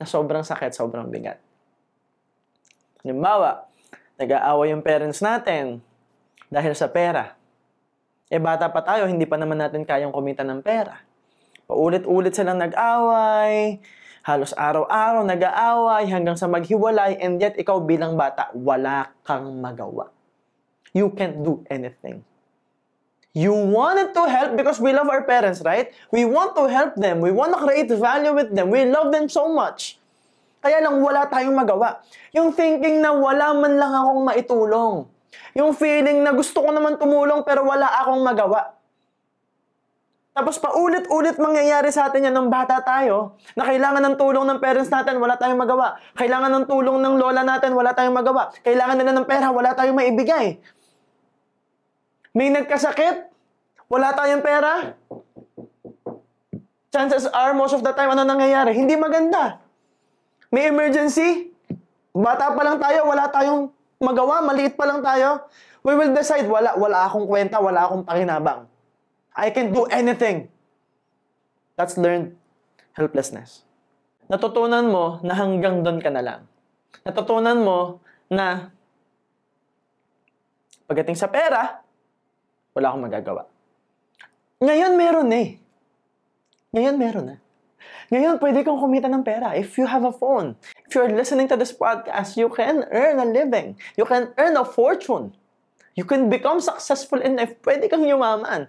[0.00, 1.38] na sobrang sakit, sobrang bigat.
[3.06, 3.70] Halimbawa,
[4.20, 5.80] nag-aaway yung parents natin
[6.52, 7.36] dahil sa pera.
[8.32, 11.00] Eh bata pa tayo, hindi pa naman natin kayang kumita ng pera.
[11.68, 13.80] Paulit-ulit silang nag-away,
[14.24, 20.08] halos araw-araw nag-aaway hanggang sa maghiwalay and yet ikaw bilang bata, wala kang magawa.
[20.92, 22.24] You can't do anything.
[23.32, 25.88] You wanted to help because we love our parents, right?
[26.12, 27.24] We want to help them.
[27.24, 28.68] We want to create value with them.
[28.68, 29.96] We love them so much.
[30.62, 31.98] Kaya lang wala tayong magawa.
[32.30, 35.10] Yung thinking na wala man lang akong maitulong.
[35.58, 38.78] Yung feeling na gusto ko naman tumulong pero wala akong magawa.
[40.32, 44.88] Tapos paulit-ulit mangyayari sa atin yan ng bata tayo na kailangan ng tulong ng parents
[44.88, 46.00] natin, wala tayong magawa.
[46.16, 48.48] Kailangan ng tulong ng lola natin, wala tayong magawa.
[48.64, 50.56] Kailangan nila ng pera, wala tayong maibigay.
[52.32, 53.28] May nagkasakit,
[53.92, 54.96] wala tayong pera.
[56.88, 58.72] Chances are, most of the time, ano nangyayari?
[58.72, 59.61] Hindi maganda.
[60.52, 61.48] May emergency,
[62.12, 65.48] bata pa lang tayo, wala tayong magawa, maliit pa lang tayo.
[65.80, 68.68] We will decide, wala, wala akong kwenta, wala akong pakinabang.
[69.32, 70.52] I can do anything.
[71.74, 72.36] That's learned
[72.92, 73.64] helplessness.
[74.28, 76.40] Natutunan mo na hanggang doon ka na lang.
[77.02, 78.68] Natutunan mo na
[80.84, 81.80] pagdating sa pera,
[82.76, 83.42] wala akong magagawa.
[84.60, 85.58] Ngayon meron eh.
[86.76, 87.36] Ngayon meron na.
[88.12, 90.52] Ngayon, pwede kang kumita ng pera if you have a phone.
[90.84, 93.80] If you're listening to this podcast, you can earn a living.
[93.96, 95.32] You can earn a fortune.
[95.96, 97.56] You can become successful in life.
[97.64, 98.68] Pwede kang yumaman.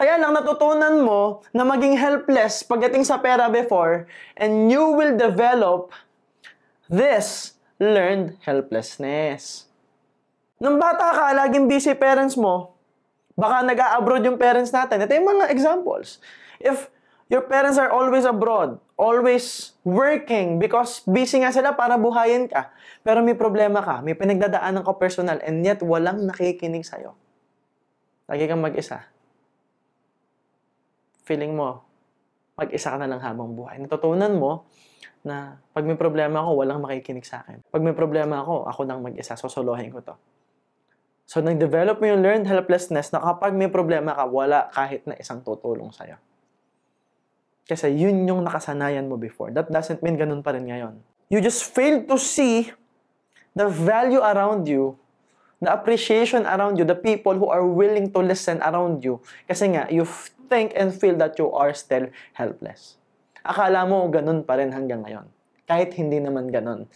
[0.00, 5.92] Kaya lang natutunan mo na maging helpless pagdating sa pera before and you will develop
[6.88, 9.68] this learned helplessness.
[10.56, 12.76] Nung bata ka, laging busy parents mo,
[13.36, 15.04] baka nag-abroad yung parents natin.
[15.04, 16.20] Ito yung mga examples.
[16.60, 16.92] If
[17.30, 22.74] your parents are always abroad, always working because busy nga sila para buhayin ka,
[23.06, 27.14] pero may problema ka, may pinagdadaanan ka personal, and yet walang nakikinig sa'yo.
[28.26, 29.10] Lagi kang mag-isa.
[31.30, 31.86] feeling mo,
[32.58, 33.78] mag-isa ka na lang habang buhay.
[33.78, 34.66] Natutunan mo
[35.22, 37.62] na pag may problema ako, walang makikinig sa akin.
[37.70, 40.14] Pag may problema ako, ako nang mag-isa, sosolohin ko to.
[41.30, 45.46] So, nag-develop mo yung learned helplessness na kapag may problema ka, wala kahit na isang
[45.46, 46.18] tutulong sa'yo.
[47.70, 49.54] Kasi yun yung nakasanayan mo before.
[49.54, 50.98] That doesn't mean ganun pa rin ngayon.
[51.30, 52.74] You just fail to see
[53.54, 54.98] the value around you,
[55.62, 59.22] the appreciation around you, the people who are willing to listen around you.
[59.46, 60.02] Kasi nga, you
[60.50, 62.98] think and feel that you are still helpless.
[63.46, 65.30] Akala mo ganun pa rin hanggang ngayon.
[65.70, 66.90] Kahit hindi naman ganun.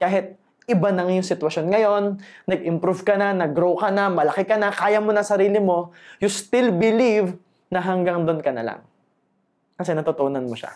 [0.00, 2.04] Kahit iba na yung sitwasyon ngayon,
[2.48, 5.92] nag-improve ka na, nag-grow ka na, malaki ka na, kaya mo na sarili mo,
[6.24, 7.36] you still believe
[7.68, 8.80] na hanggang doon ka na lang.
[9.74, 10.70] Kasi natutunan mo siya.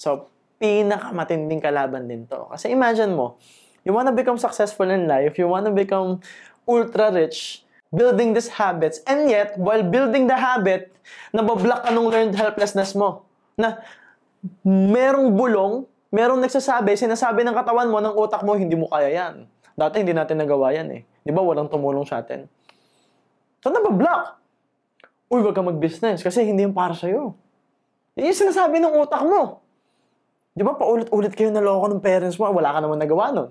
[0.00, 2.48] So, pinakamatinding kalaban din to.
[2.52, 3.40] Kasi imagine mo,
[3.82, 6.20] you wanna become successful in life, you wanna become
[6.68, 10.94] ultra rich, building these habits, and yet, while building the habit,
[11.34, 13.26] nabablock ka nung learned helplessness mo.
[13.58, 13.82] Na
[14.64, 19.34] merong bulong, merong nagsasabi, sinasabi ng katawan mo, ng utak mo, hindi mo kaya yan.
[19.76, 21.02] Dati hindi natin nagawa yan eh.
[21.24, 22.48] Di ba walang tumulong sa atin?
[23.60, 24.39] So nabablock.
[25.30, 27.38] Uy, wag ka mag-business kasi hindi yung para sa'yo.
[28.18, 29.62] Yan yung sinasabi ng utak mo.
[30.50, 33.50] Di ba paulit-ulit kayo naloko ng parents mo, wala ka naman nagawa nun.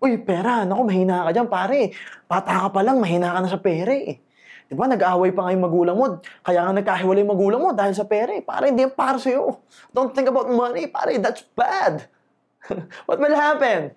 [0.00, 1.92] Uy, pera, naku, mahina ka dyan, pare.
[2.24, 4.16] Bata ka pa lang, mahina ka na sa pera eh.
[4.64, 6.24] Di ba, nag-aaway pa nga yung magulang mo.
[6.40, 8.32] Kaya nga nagkahiwalay magulang mo dahil sa pera.
[8.32, 8.40] Eh.
[8.40, 9.60] Pare, hindi yan para sa'yo.
[9.92, 10.88] Don't think about money.
[10.88, 12.08] Pare, that's bad.
[13.04, 13.92] What will happen?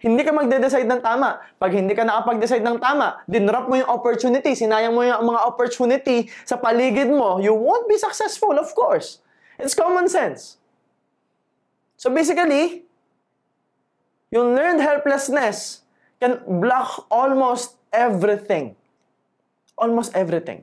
[0.00, 1.40] Hindi ka magde-decide ng tama.
[1.60, 6.28] Pag hindi ka nakapag-decide ng tama, dinrop mo yung opportunity, sinayang mo yung mga opportunity
[6.48, 9.20] sa paligid mo, you won't be successful, of course.
[9.60, 10.56] It's common sense.
[12.00, 12.88] So basically,
[14.32, 15.84] yung learned helplessness
[16.16, 18.80] can block almost everything
[19.80, 20.60] almost everything.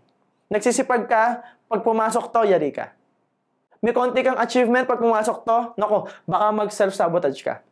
[0.53, 2.93] Nagsisipag ka, pag pumasok to, yari ka.
[3.81, 7.65] May konti kang achievement pag pumasok to, nako, baka mag-self-sabotage ka.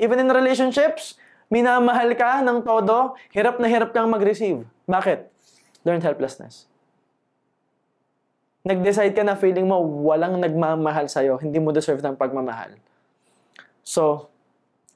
[0.00, 1.20] Even in relationships,
[1.52, 4.64] minamahal ka ng todo, hirap na hirap kang mag-receive.
[4.88, 5.28] Bakit?
[5.84, 6.70] Learned helplessness.
[8.62, 12.78] Nag-decide ka na feeling mo walang nagmamahal sa'yo, hindi mo deserve ng pagmamahal.
[13.82, 14.30] So,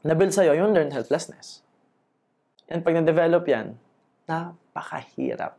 [0.07, 1.67] nabuild sa'yo yung learned helplessness.
[2.71, 3.75] And pag na-develop yan,
[4.31, 5.59] napakahirap.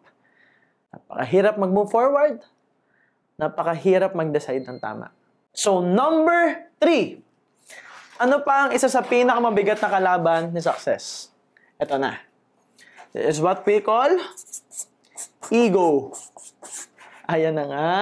[0.96, 2.40] Napakahirap mag-move forward.
[3.36, 5.12] Napakahirap mag-decide ng tama.
[5.52, 7.27] So, number three.
[8.18, 11.30] Ano pa ang isa sa pinakamabigat na kalaban ni success?
[11.78, 12.18] Ito na.
[13.14, 14.10] This is what we call
[15.54, 16.10] ego.
[17.30, 17.94] Ayan na nga.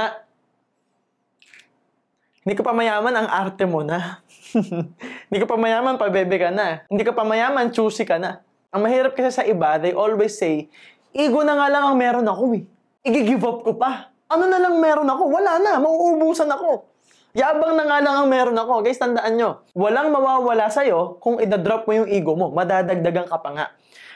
[2.48, 4.24] Hindi ka pa mayaman, ang arte mo na.
[5.28, 6.88] Hindi ka pa mayaman, pabebe ka na.
[6.88, 8.40] Hindi ka pa mayaman, choosy ka na.
[8.72, 10.72] Ang mahirap kasi sa iba, they always say,
[11.12, 12.64] ego na nga lang ang meron ako eh.
[13.04, 14.16] I-give up ko pa.
[14.32, 15.28] Ano na lang meron ako?
[15.28, 16.95] Wala na, mauubusan ako.
[17.36, 18.80] Yabang na nga lang ang meron ako.
[18.80, 22.48] Guys, tandaan nyo, walang mawawala sa'yo kung idadrop mo yung ego mo.
[22.48, 23.66] Madadagdagan ka pa nga.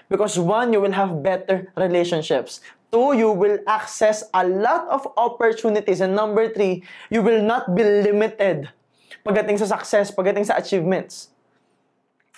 [0.08, 2.64] Because one, you will have better relationships.
[2.90, 6.00] Two, you will access a lot of opportunities.
[6.00, 8.72] And number three, you will not be limited
[9.28, 11.36] pagdating sa success, pagdating sa achievements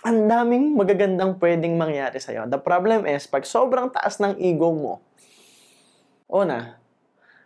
[0.01, 2.49] ang daming magagandang pwedeng mangyari sa'yo.
[2.49, 4.93] The problem is, pag sobrang taas ng ego mo,
[6.25, 6.81] una,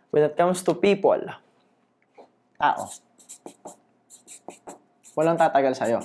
[0.08, 1.20] when it comes to people,
[2.56, 2.88] tao,
[5.16, 6.04] walang tatagal sa'yo.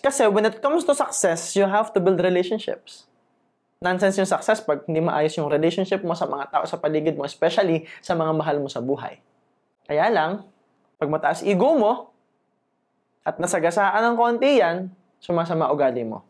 [0.00, 3.08] Kasi when it comes to success, you have to build relationships.
[3.78, 7.22] Nonsense yung success pag hindi maayos yung relationship mo sa mga tao sa paligid mo,
[7.22, 9.22] especially sa mga mahal mo sa buhay.
[9.86, 10.44] Kaya lang,
[10.98, 12.10] pag mataas ego mo,
[13.22, 14.88] at nasagasaan ng konti yan,
[15.20, 16.24] sumasama ugali mo.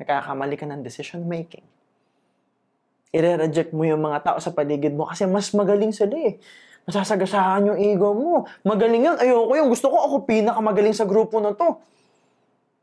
[0.00, 1.64] Nakakamali ka ng decision making.
[3.12, 6.40] I-reject mo yung mga tao sa paligid mo kasi mas magaling sila eh.
[6.88, 8.46] Masasagasaan yung ego mo.
[8.66, 9.16] Magaling yan.
[9.22, 11.78] Ayoko yung gusto ko ako pinakamagaling sa grupo na to.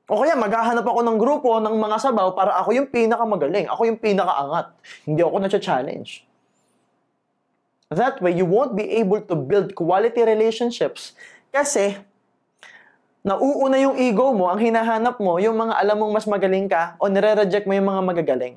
[0.10, 3.70] O kaya maghahanap ako ng grupo ng mga sabaw para ako yung pinakamagaling.
[3.70, 4.74] Ako yung pinakaangat.
[5.06, 6.26] Hindi ako na-challenge.
[7.90, 11.18] That way, you won't be able to build quality relationships
[11.50, 11.98] kasi
[13.26, 17.10] nauuna yung ego mo, ang hinahanap mo, yung mga alam mong mas magaling ka, o
[17.10, 18.56] nire-reject mo yung mga magagaling.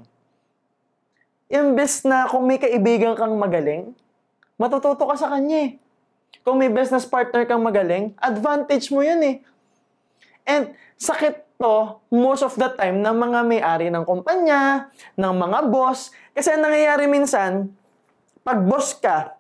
[1.49, 3.97] Imbes na kung may kaibigan kang magaling,
[4.57, 5.71] matututo ka sa kanya eh.
[6.43, 9.37] Kung may business partner kang magaling, advantage mo yun eh.
[10.43, 16.11] And sakit to most of the time ng mga may-ari ng kumpanya, ng mga boss.
[16.35, 17.71] Kasi ang nangyayari minsan,
[18.43, 19.39] pag boss ka,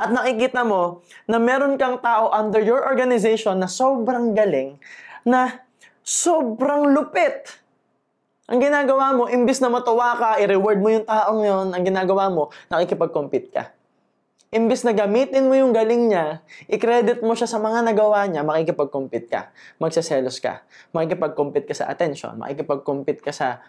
[0.00, 4.80] at nakikita mo na meron kang tao under your organization na sobrang galing,
[5.24, 5.60] na
[6.00, 7.60] sobrang lupit.
[8.48, 12.50] Ang ginagawa mo, imbis na matuwa ka, i-reward mo yung taong yon, ang ginagawa mo,
[12.72, 13.70] nakikipag-compete ka.
[14.50, 19.30] Imbis na gamitin mo yung galing niya, i-credit mo siya sa mga nagawa niya, makikipag-compete
[19.30, 19.54] ka.
[19.78, 20.66] Magsaselos ka.
[20.90, 22.34] Makikipag-compete ka sa attention.
[22.38, 23.62] Makikipag-compete ka sa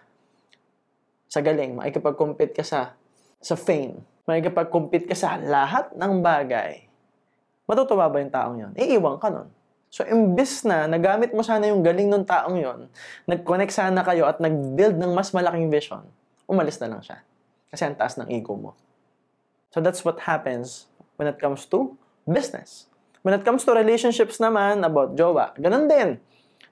[1.30, 1.78] sa galing.
[1.78, 2.98] Makikipag-compete ka sa
[3.38, 4.02] sa fame.
[4.26, 6.86] Makikipag-compete ka sa lahat ng bagay.
[7.66, 8.72] Matutuwa ba yung taong yon?
[8.74, 9.48] Iiwan ka nun.
[9.92, 12.80] So, imbis na nagamit mo sana yung galing ng taong yon,
[13.28, 16.00] nag-connect sana kayo at nag-build ng mas malaking vision,
[16.48, 17.20] umalis na lang siya.
[17.68, 18.72] Kasi ang taas ng ego mo.
[19.72, 21.96] So that's what happens when it comes to
[22.28, 22.92] business.
[23.24, 26.20] When it comes to relationships naman about jowa, ganun din.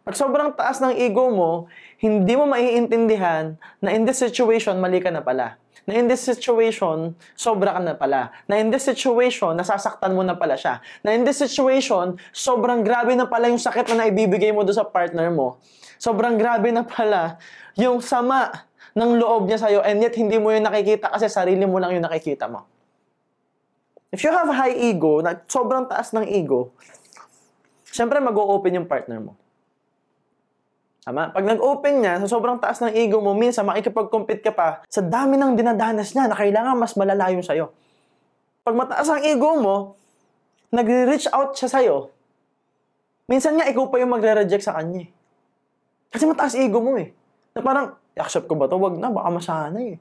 [0.04, 5.08] Pag sobrang taas ng ego mo, hindi mo maiintindihan na in this situation, mali ka
[5.08, 5.56] na pala.
[5.88, 8.32] Na in this situation, sobra ka na pala.
[8.44, 10.84] Na in this situation, nasasaktan mo na pala siya.
[11.00, 14.84] Na in this situation, sobrang grabe na pala yung sakit na naibibigay mo do sa
[14.84, 15.56] partner mo.
[16.00, 17.40] Sobrang grabe na pala
[17.76, 21.78] yung sama ng loob niya sa'yo and yet hindi mo yun nakikita kasi sarili mo
[21.78, 22.79] lang yung nakikita mo.
[24.10, 26.74] If you have high ego, na sobrang taas ng ego,
[27.94, 29.38] syempre mag-open yung partner mo.
[31.06, 31.30] Tama?
[31.30, 35.38] Pag nag-open niya, sa sobrang taas ng ego mo, minsan makikipag-compete ka pa sa dami
[35.38, 37.70] ng dinadanas niya na kailangan mas malala yung sa'yo.
[38.66, 39.94] Pag mataas ang ego mo,
[40.74, 42.10] nagre-reach out siya sa'yo,
[43.30, 45.06] minsan nga ikaw pa yung magre-reject sa kanya.
[45.06, 45.08] eh.
[46.10, 47.14] Kasi mataas ego mo eh.
[47.54, 48.74] Na parang, accept ko ba to?
[48.74, 49.98] Wag na, baka masanay eh.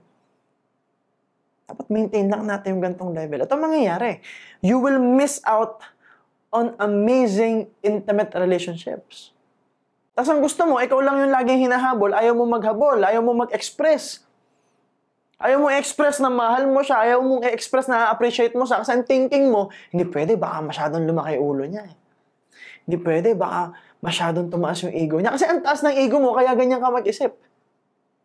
[1.69, 3.45] Dapat maintain lang natin yung gantong level.
[3.45, 4.25] Ito ang mangyayari.
[4.65, 5.85] You will miss out
[6.49, 9.37] on amazing intimate relationships.
[10.17, 14.25] Tapos ang gusto mo, ikaw lang yung laging hinahabol, ayaw mo maghabol, ayaw mo mag-express.
[15.39, 18.83] Ayaw mo i-express na mahal mo siya, ayaw mo i-express na appreciate mo siya.
[18.83, 21.87] Kasi ang thinking mo, hindi pwede, baka masyadong lumaki ulo niya.
[21.87, 21.95] Eh.
[22.83, 25.31] Hindi pwede, baka masyadong tumaas yung ego niya.
[25.31, 27.31] Kasi ang taas ng ego mo, kaya ganyan ka mag-isip.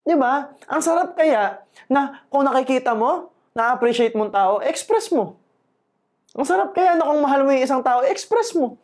[0.02, 0.50] Di ba?
[0.66, 5.38] Ang sarap kaya na kung nakikita mo, na-appreciate mong tao, express mo.
[6.34, 8.74] Ang sarap kaya na kung mahal mo yung isang tao, express mo.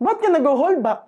[0.00, 1.04] Ba't ka nag-hold back?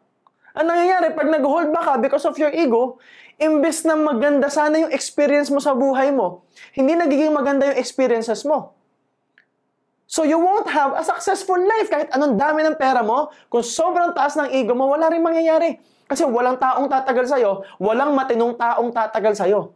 [0.53, 3.01] Ang nangyayari, pag nag-hold back ka because of your ego,
[3.41, 6.45] imbes na maganda sana yung experience mo sa buhay mo,
[6.77, 8.77] hindi nagiging maganda yung experiences mo.
[10.05, 13.31] So you won't have a successful life kahit anong dami ng pera mo.
[13.47, 15.79] Kung sobrang taas ng ego mo, wala rin mangyayari.
[16.11, 19.71] Kasi walang taong tatagal sa'yo, walang matinong taong tatagal sa'yo.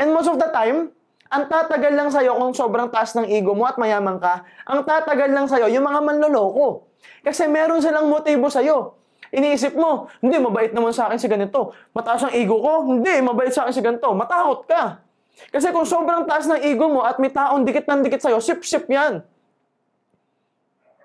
[0.00, 0.96] And most of the time,
[1.30, 5.30] ang tatagal lang sa'yo kung sobrang taas ng ego mo at mayaman ka, ang tatagal
[5.30, 6.90] lang sa'yo yung mga manloloko.
[7.22, 8.98] Kasi meron silang motibo sa'yo.
[9.30, 11.70] Iniisip mo, hindi, mabait naman sa akin si ganito.
[11.94, 12.82] Mataas ang ego ko?
[12.90, 14.10] Hindi, mabait sa akin si ganito.
[14.10, 15.06] Matakot ka.
[15.54, 18.90] Kasi kung sobrang taas ng ego mo at may taong dikit ng dikit sa'yo, sip-sip
[18.90, 19.22] yan.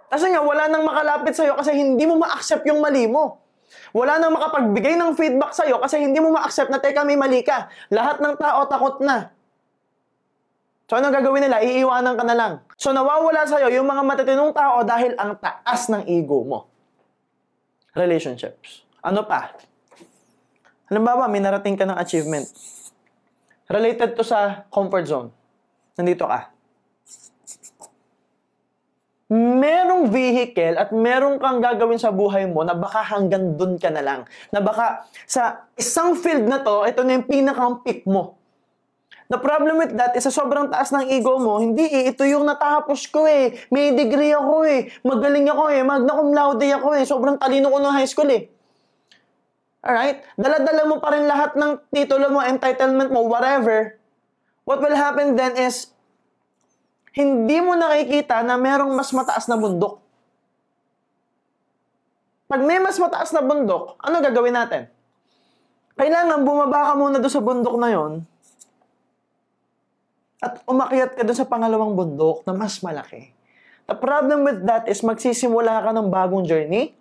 [0.10, 3.46] Kasi nga, wala nang makalapit sa'yo kasi hindi mo ma-accept yung mali mo.
[3.94, 7.70] Wala nang makapagbigay ng feedback sa'yo kasi hindi mo ma-accept na, teka, may mali ka.
[7.94, 9.35] Lahat ng tao takot na.
[10.86, 11.66] So, anong gagawin nila?
[11.66, 12.54] Iiwanan ka na lang.
[12.78, 16.70] So, nawawala sa'yo yung mga matatinong tao dahil ang taas ng ego mo.
[17.98, 18.86] Relationships.
[19.02, 19.58] Ano pa?
[20.86, 22.46] Halimbawa, may narating ka ng achievement.
[23.66, 25.34] Related to sa comfort zone.
[25.98, 26.54] Nandito ka.
[29.34, 34.06] Merong vehicle at merong kang gagawin sa buhay mo na baka hanggang dun ka na
[34.06, 34.22] lang.
[34.54, 38.38] Na baka sa isang field na to, ito na yung pinakang peak mo.
[39.26, 42.46] The problem with that is sa sobrang taas ng ego mo, hindi eh, ito yung
[42.46, 43.58] natapos ko eh.
[43.74, 44.94] May degree ako eh.
[45.02, 45.82] Magaling ako eh.
[45.82, 47.04] Magna cum laude ako eh.
[47.10, 48.46] Sobrang talino ko ng high school eh.
[49.82, 50.22] Alright?
[50.38, 53.98] Daladala mo pa rin lahat ng titulo mo, entitlement mo, whatever.
[54.66, 55.90] What will happen then is,
[57.18, 60.06] hindi mo nakikita na merong mas mataas na bundok.
[62.46, 64.86] Pag may mas mataas na bundok, ano gagawin natin?
[65.98, 68.14] Kailangan bumaba ka muna doon sa bundok na yon
[70.44, 73.32] at umakyat ka doon sa pangalawang bundok na mas malaki.
[73.86, 76.98] The problem with that is magsisimula ka ng bagong journey,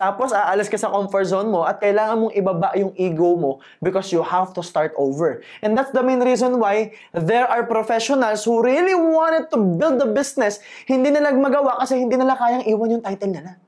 [0.00, 4.08] tapos aalis ka sa comfort zone mo at kailangan mong ibaba yung ego mo because
[4.08, 5.44] you have to start over.
[5.60, 10.08] And that's the main reason why there are professionals who really wanted to build the
[10.08, 10.56] business,
[10.88, 13.60] hindi nila magawa kasi hindi nila kayang iwan yung title nila.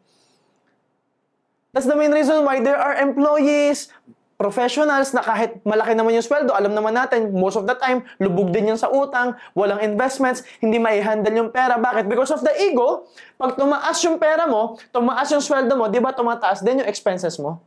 [1.73, 3.93] That's the main reason why there are employees,
[4.37, 8.51] professionals na kahit malaki naman yung sweldo, alam naman natin, most of the time, lubog
[8.51, 11.79] din yan sa utang, walang investments, hindi mai-handle yung pera.
[11.79, 12.11] Bakit?
[12.11, 13.07] Because of the ego,
[13.39, 17.39] pag tumaas yung pera mo, tumaas yung sweldo mo, di ba tumataas din yung expenses
[17.39, 17.63] mo?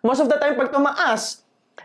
[0.00, 1.42] Most of the time, pag tumaas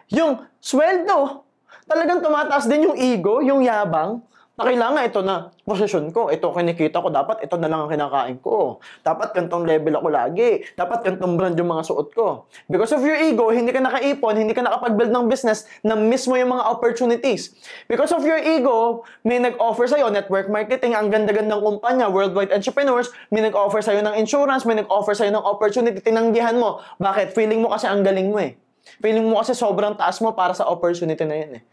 [0.10, 1.44] yung sweldo,
[1.90, 4.22] talagang tumataas din yung ego, yung yabang,
[4.54, 8.38] Na kailangan ito na posisyon ko, ito kinikita ko, dapat ito na lang ang kinakain
[8.38, 8.78] ko.
[9.02, 10.62] Dapat kantong level ako lagi.
[10.78, 12.46] Dapat kantong brand yung mga suot ko.
[12.70, 16.38] Because of your ego, hindi ka nakaipon, hindi ka nakapag-build ng business na miss mo
[16.38, 17.50] yung mga opportunities.
[17.90, 23.42] Because of your ego, may nag-offer sa'yo network marketing, ang ganda-gandang kumpanya, worldwide entrepreneurs, may
[23.42, 26.78] nag-offer sa'yo ng insurance, may nag-offer sa'yo ng opportunity, tinanggihan mo.
[27.02, 27.34] Bakit?
[27.34, 28.54] Feeling mo kasi ang galing mo eh.
[29.02, 31.64] Feeling mo kasi sobrang taas mo para sa opportunity na yun eh.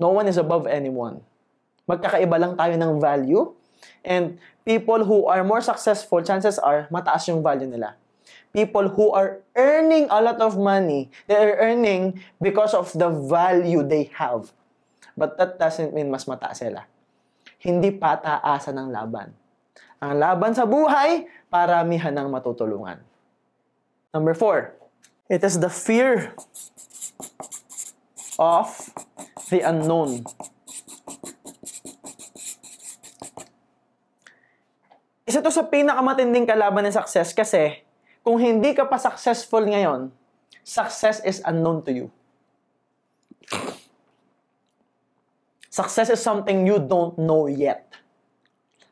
[0.00, 1.20] No one is above anyone.
[1.86, 3.54] Magkakaiba lang tayo ng value.
[4.02, 7.94] And people who are more successful, chances are, mataas yung value nila.
[8.50, 13.86] People who are earning a lot of money, they are earning because of the value
[13.86, 14.50] they have.
[15.14, 16.84] But that doesn't mean mas mataas sila.
[17.62, 19.32] Hindi pataasa ng laban.
[20.02, 23.00] Ang laban sa buhay, paramihan ng matutulungan.
[24.12, 24.76] Number four,
[25.28, 26.36] it is the fear
[28.38, 28.92] of
[29.48, 30.24] the unknown.
[35.36, 37.84] Isa to sa pinakamatinding kalaban ng success kasi
[38.24, 40.08] kung hindi ka pa successful ngayon,
[40.64, 42.06] success is unknown to you.
[45.68, 47.84] Success is something you don't know yet.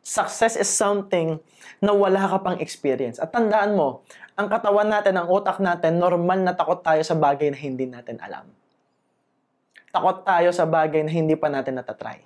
[0.05, 1.41] Success is something
[1.81, 3.17] na wala ka pang experience.
[3.17, 4.05] At tandaan mo,
[4.37, 8.21] ang katawan natin, ang utak natin, normal na takot tayo sa bagay na hindi natin
[8.21, 8.45] alam.
[9.97, 12.21] Takot tayo sa bagay na hindi pa natin natatry.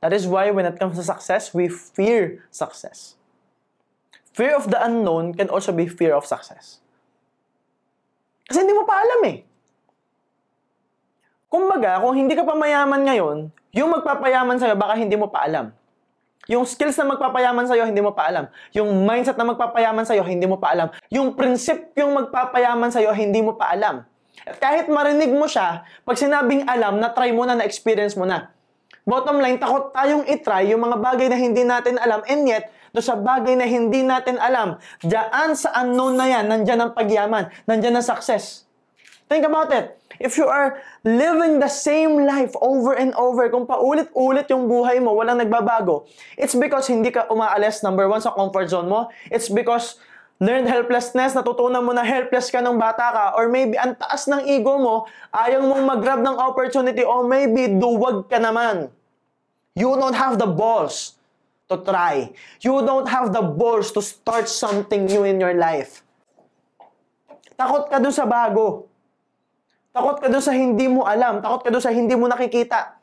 [0.00, 3.20] That is why when it comes to success, we fear success.
[4.32, 6.80] Fear of the unknown can also be fear of success.
[8.48, 9.44] Kasi hindi mo pa alam eh.
[11.52, 15.68] Kumbaga, kung hindi ka pa mayaman ngayon, yung magpapayaman sa'yo, baka hindi mo pa alam.
[16.48, 18.48] Yung skills na magpapayaman sa'yo, hindi mo pa alam.
[18.72, 20.88] Yung mindset na magpapayaman sa'yo, hindi mo pa alam.
[21.12, 24.02] Yung prinsipyong magpapayaman sa'yo, hindi mo pa alam.
[24.48, 28.50] At kahit marinig mo siya, pag sinabing alam, na-try mo na, na-experience mo na.
[29.04, 33.00] Bottom line, takot tayong itry yung mga bagay na hindi natin alam and yet, do
[33.00, 34.76] sa bagay na hindi natin alam.
[35.00, 38.68] Diyan sa unknown na yan, nandyan ang pagyaman, nandyan ang success.
[39.32, 39.96] Think about it.
[40.20, 40.76] If you are
[41.08, 46.04] living the same life over and over, kung paulit-ulit yung buhay mo, walang nagbabago,
[46.36, 49.08] it's because hindi ka umaalis, number one, sa comfort zone mo.
[49.32, 49.96] It's because
[50.36, 54.44] learned helplessness, natutunan mo na helpless ka nung bata ka, or maybe ang taas ng
[54.44, 58.92] ego mo, ayaw mong mag-grab ng opportunity, or maybe duwag ka naman.
[59.72, 61.16] You don't have the balls
[61.72, 62.28] to try.
[62.60, 66.04] You don't have the balls to start something new in your life.
[67.56, 68.92] Takot ka dun sa bago.
[69.96, 71.40] Takot ka dun sa hindi mo alam.
[71.40, 73.00] Takot ka dun sa hindi mo nakikita.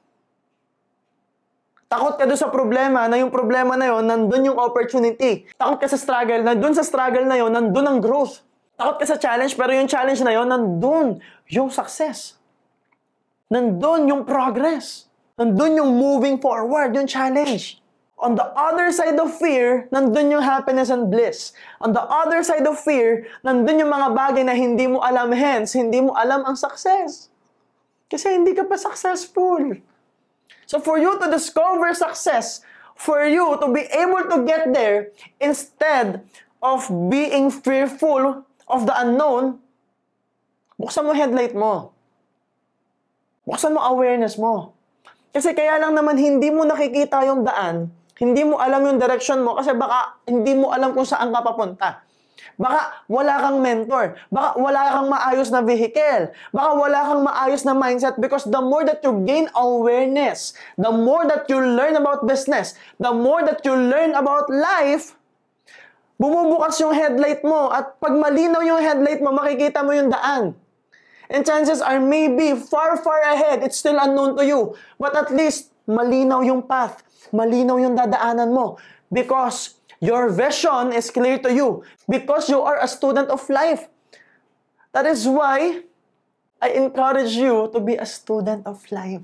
[1.89, 5.49] Takot ka dun sa problema na yung problema na yon nandun yung opportunity.
[5.57, 8.45] Takot ka sa struggle na dun sa struggle na yon nandun ang growth.
[8.77, 11.17] Takot ka sa challenge pero yung challenge na yon nandun
[11.49, 12.37] yung success.
[13.49, 15.09] Nandun yung progress.
[15.39, 17.81] Nandun yung moving forward, yung challenge.
[18.19, 21.55] On the other side of fear, nandun yung happiness and bliss.
[21.79, 25.79] On the other side of fear, nandun yung mga bagay na hindi mo alam, hence,
[25.79, 27.31] hindi mo alam ang success.
[28.11, 29.79] Kasi hindi ka pa successful.
[30.67, 32.59] So for you to discover success,
[32.91, 36.19] for you to be able to get there, instead
[36.59, 39.63] of being fearful of the unknown,
[40.75, 41.95] buksan mo headlight mo.
[43.47, 44.75] Buksan mo awareness mo.
[45.31, 49.55] Kasi kaya lang naman hindi mo nakikita yung daan hindi mo alam yung direction mo
[49.55, 52.03] kasi baka hindi mo alam kung saan ka papunta.
[52.59, 54.19] Baka wala kang mentor.
[54.27, 56.27] Baka wala kang maayos na vehicle.
[56.51, 61.23] Baka wala kang maayos na mindset because the more that you gain awareness, the more
[61.23, 65.15] that you learn about business, the more that you learn about life,
[66.19, 70.51] bumubukas yung headlight mo at pag malinaw yung headlight mo, makikita mo yung daan.
[71.31, 74.75] And chances are maybe far, far ahead, it's still unknown to you.
[74.99, 78.79] But at least, malinaw yung path malinaw yung dadaanan mo.
[79.09, 81.83] Because your vision is clear to you.
[82.05, 83.89] Because you are a student of life.
[84.93, 85.85] That is why
[86.59, 89.23] I encourage you to be a student of life.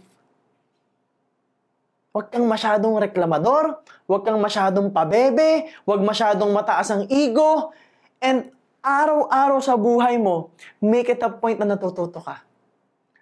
[2.15, 7.75] Huwag kang masyadong reklamador, huwag kang masyadong pabebe, huwag masyadong mataas ang ego,
[8.23, 10.47] and araw-araw sa buhay mo,
[10.79, 12.39] make it a point na natututo ka.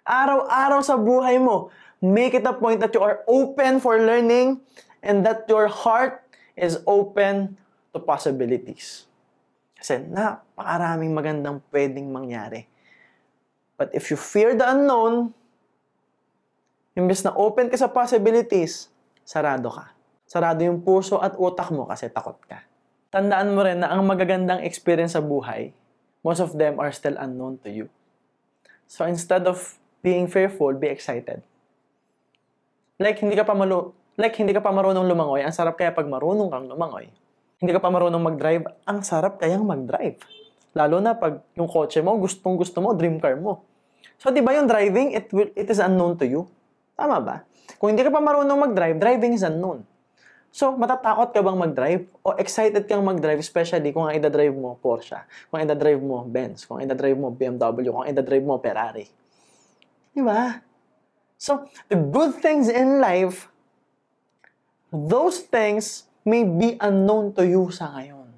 [0.06, 1.74] Araw-araw sa buhay mo,
[2.04, 4.60] make it a point that you are open for learning
[5.00, 6.20] and that your heart
[6.52, 7.56] is open
[7.96, 9.08] to possibilities.
[9.80, 12.68] Kasi napakaraming magandang pwedeng mangyari.
[13.80, 15.32] But if you fear the unknown,
[16.92, 18.92] imbes na open ka sa possibilities,
[19.24, 19.96] sarado ka.
[20.28, 22.64] Sarado yung puso at utak mo kasi takot ka.
[23.08, 25.72] Tandaan mo rin na ang magagandang experience sa buhay,
[26.20, 27.86] most of them are still unknown to you.
[28.90, 31.42] So instead of being fearful, be excited.
[32.98, 36.06] Like, hindi ka pa malu Like, hindi ka pa marunong lumangoy, ang sarap kaya pag
[36.06, 37.10] marunong kang lumangoy.
[37.58, 40.22] Hindi ka pa marunong mag-drive, ang sarap kayang mag-drive.
[40.70, 43.66] Lalo na pag yung kotse mo, gustong gusto mo, dream car mo.
[44.22, 46.46] So, di ba yung driving, it, will, it is unknown to you?
[46.94, 47.36] Tama ba?
[47.82, 49.82] Kung hindi ka pa marunong mag-drive, driving is unknown.
[50.54, 52.06] So, matatakot ka bang mag-drive?
[52.22, 55.18] O excited kang mag-drive, especially kung ang ida-drive mo Porsche,
[55.50, 59.10] kung ang ida-drive mo Benz, kung ang ida-drive mo BMW, kung ang ida-drive mo Ferrari.
[60.14, 60.54] Di ba?
[61.38, 63.48] So, the good things in life,
[64.92, 68.32] those things may be unknown to you sa ngayon.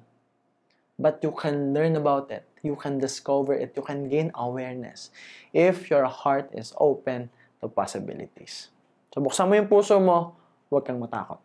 [0.97, 2.43] But you can learn about it.
[2.65, 3.77] You can discover it.
[3.77, 5.13] You can gain awareness
[5.53, 7.29] if your heart is open
[7.61, 8.73] to possibilities.
[9.13, 10.35] So, buksan mo yung puso mo,
[10.67, 11.39] huwag kang matakot.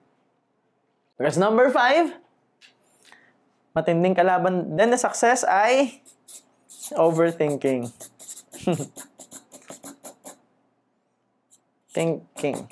[1.20, 2.16] Because number five,
[3.76, 6.00] matinding kalaban din na success ay
[6.96, 7.88] overthinking.
[11.92, 12.68] Thinking.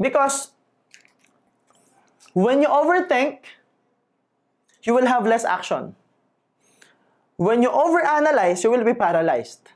[0.00, 0.50] Because
[2.32, 3.44] when you overthink,
[4.82, 5.94] you will have less action.
[7.36, 9.68] When you overanalyze, you will be paralyzed.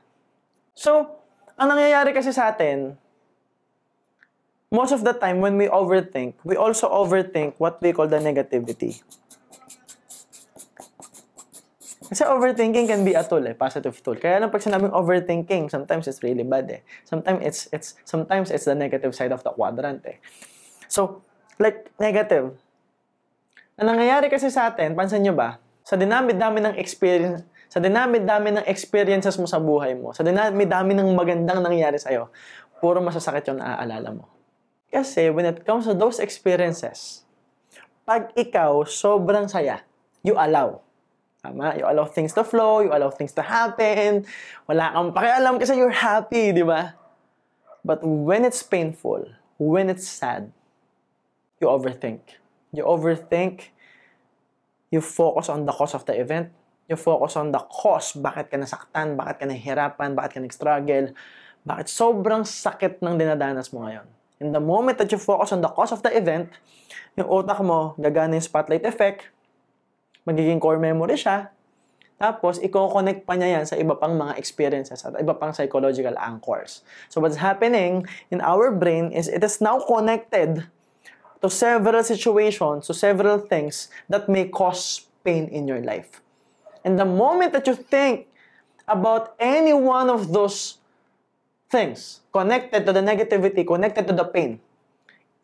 [0.73, 1.21] So,
[1.61, 2.97] ang nangyayari kasi sa atin,
[4.71, 9.03] most of the time when we overthink, we also overthink what we call the negativity.
[12.11, 14.19] Kasi overthinking can be a tool, eh, positive tool.
[14.19, 16.83] Kaya lang pag sinabing overthinking, sometimes it's really bad eh.
[17.07, 20.19] Sometimes it's it's sometimes it's the negative side of the quadrant eh.
[20.91, 21.23] So,
[21.55, 22.51] like negative.
[23.79, 25.55] Ang nangyayari kasi sa atin, pansin nyo ba?
[25.87, 31.15] Sa dinami-dami ng experience, sa dinami-dami ng experiences mo sa buhay mo, sa dinami-dami ng
[31.15, 32.27] magandang nangyayari sa'yo,
[32.83, 34.27] puro masasakit yung naaalala mo.
[34.91, 37.23] Kasi when it comes to those experiences,
[38.03, 39.87] pag ikaw sobrang saya,
[40.19, 40.83] you allow.
[41.41, 41.73] Tama?
[41.73, 44.29] You allow things to flow, you allow things to happen.
[44.69, 46.93] Wala kang pakialam kasi you're happy, di ba?
[47.81, 49.25] But when it's painful,
[49.57, 50.53] when it's sad,
[51.57, 52.37] you overthink.
[52.69, 53.73] You overthink,
[54.93, 56.53] you focus on the cause of the event,
[56.85, 61.17] you focus on the cause, bakit ka nasaktan, bakit ka nahihirapan, bakit ka nag-struggle,
[61.65, 64.05] bakit sobrang sakit ng dinadanas mo ngayon.
[64.41, 66.53] In the moment that you focus on the cause of the event,
[67.17, 69.29] yung utak mo, gagana yung spotlight effect,
[70.27, 71.49] magiging core memory siya,
[72.21, 76.85] tapos, i-connect pa niya yan sa iba pang mga experiences at iba pang psychological anchors.
[77.09, 80.69] So, what's happening in our brain is it is now connected
[81.41, 86.21] to several situations, to several things that may cause pain in your life.
[86.85, 88.29] And the moment that you think
[88.85, 90.77] about any one of those
[91.73, 94.61] things connected to the negativity, connected to the pain,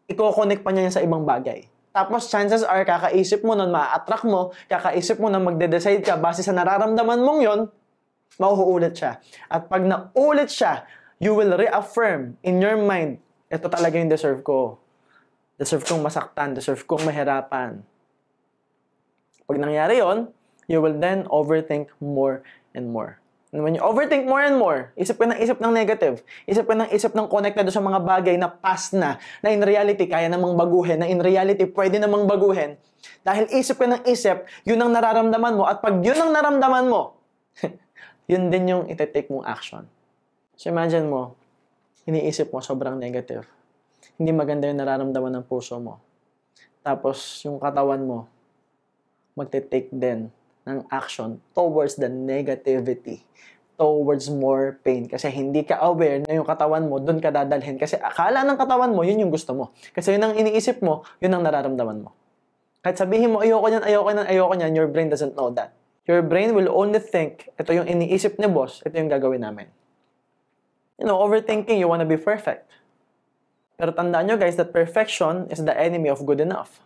[0.05, 1.65] i-connect pa niya yan sa ibang bagay.
[1.98, 6.54] Tapos, chances are, kakaisip mo nun, ma-attract mo, kakaisip mo na magde-decide ka base sa
[6.54, 7.60] nararamdaman mong yon,
[8.38, 9.18] mauulit siya.
[9.50, 10.86] At pag naulit siya,
[11.18, 13.18] you will reaffirm in your mind,
[13.50, 14.78] ito talaga yung deserve ko.
[15.58, 17.82] Deserve kong masaktan, deserve kong mahirapan.
[19.50, 20.30] Pag nangyari yon,
[20.70, 22.45] you will then overthink more
[22.78, 23.18] and more.
[23.64, 26.89] When you overthink more and more, isip ka ng isip ng negative, isip ka ng
[26.93, 31.01] isip ng connected sa mga bagay na past na, na in reality kaya namang baguhin,
[31.01, 32.76] na in reality pwede namang baguhin.
[33.24, 35.64] Dahil isip ka ng isip, yun ang nararamdaman mo.
[35.66, 37.18] At pag yun ang naramdaman mo,
[38.32, 39.84] yun din yung iti-take mong action.
[40.60, 41.34] So imagine mo,
[42.05, 43.47] iniisip mo sobrang negative.
[44.20, 45.97] Hindi maganda yung nararamdaman ng puso mo.
[46.86, 48.28] Tapos yung katawan mo,
[49.38, 50.34] magte-take din
[50.68, 53.24] ng action towards the negativity,
[53.80, 55.07] towards more pain.
[55.07, 57.80] Kasi hindi ka aware na yung katawan mo, doon ka dadalhin.
[57.80, 59.72] Kasi akala ng katawan mo, yun yung gusto mo.
[59.95, 62.11] Kasi yun ang iniisip mo, yun ang nararamdaman mo.
[62.84, 65.72] Kahit sabihin mo, ayoko niyan, ayoko niyan, ayoko niyan, your brain doesn't know that.
[66.07, 69.68] Your brain will only think, ito yung iniisip ni boss, ito yung gagawin namin.
[70.99, 72.68] You know, overthinking, you wanna be perfect.
[73.78, 76.82] Pero tandaan nyo guys that perfection is the enemy of good enough.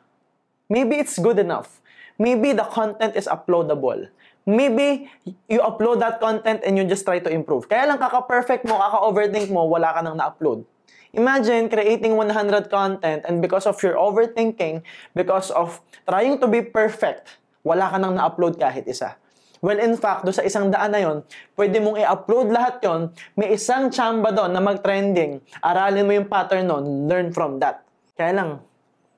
[0.67, 1.79] Maybe it's good enough.
[2.17, 4.09] Maybe the content is uploadable.
[4.47, 5.05] Maybe
[5.45, 7.69] you upload that content and you just try to improve.
[7.69, 10.65] Kaya lang kaka-perfect mo, kaka-overthink mo, wala ka nang na-upload.
[11.13, 14.81] Imagine creating 100 content and because of your overthinking,
[15.13, 19.19] because of trying to be perfect, wala ka nang na-upload kahit isa.
[19.61, 21.21] Well, in fact, do sa isang daan na yon,
[21.53, 23.13] pwede mong i-upload lahat yon.
[23.37, 25.37] May isang chamba doon na mag-trending.
[25.61, 27.85] Aralin mo yung pattern nun, learn from that.
[28.17, 28.49] Kaya lang,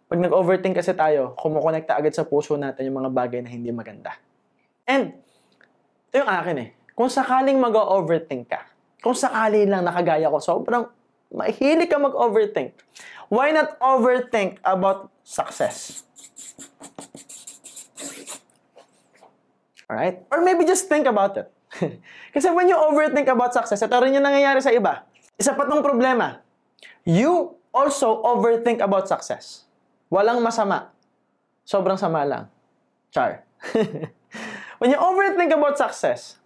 [0.07, 4.13] pag nag-overthink kasi tayo, kumukonekta agad sa puso natin yung mga bagay na hindi maganda.
[4.83, 5.15] And,
[6.11, 6.69] ito yung akin eh.
[6.93, 8.69] Kung sakaling mag-overthink ka,
[9.01, 10.85] kung sakali lang nakagaya ko, sobrang
[11.33, 12.77] mahilig ka mag-overthink.
[13.33, 16.05] Why not overthink about success?
[19.89, 20.21] Alright?
[20.29, 21.49] Or maybe just think about it.
[22.33, 25.03] Kasi when you overthink about success, ito rin yung nangyayari sa iba.
[25.35, 26.39] Isa pa tong problema.
[27.03, 29.62] You also overthink about success.
[30.13, 30.93] Walang masama.
[31.65, 32.45] Sobrang sama lang.
[33.09, 33.49] Char.
[34.77, 36.37] When you overthink about success,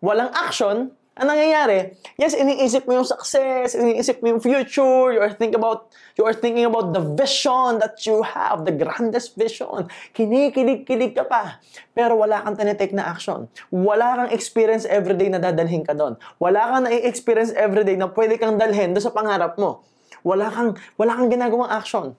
[0.00, 5.28] walang action, ang nangyayari, yes, iniisip mo yung success, iniisip mo yung future, you are
[5.28, 9.92] thinking about, you are thinking about the vision that you have, the grandest vision.
[10.16, 11.60] Kinikilig-kilig ka pa,
[11.92, 13.44] pero wala kang tinitake na action.
[13.68, 16.16] Wala kang experience everyday na dadalhin ka doon.
[16.40, 19.84] Wala kang na-experience everyday na pwede kang dalhin doon sa pangarap mo.
[20.24, 22.16] Wala kang, wala kang ginagawang action.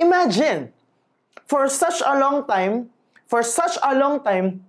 [0.00, 0.72] Imagine,
[1.44, 2.88] for such a long time,
[3.28, 4.64] for such a long time,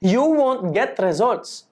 [0.00, 1.68] you won't get results.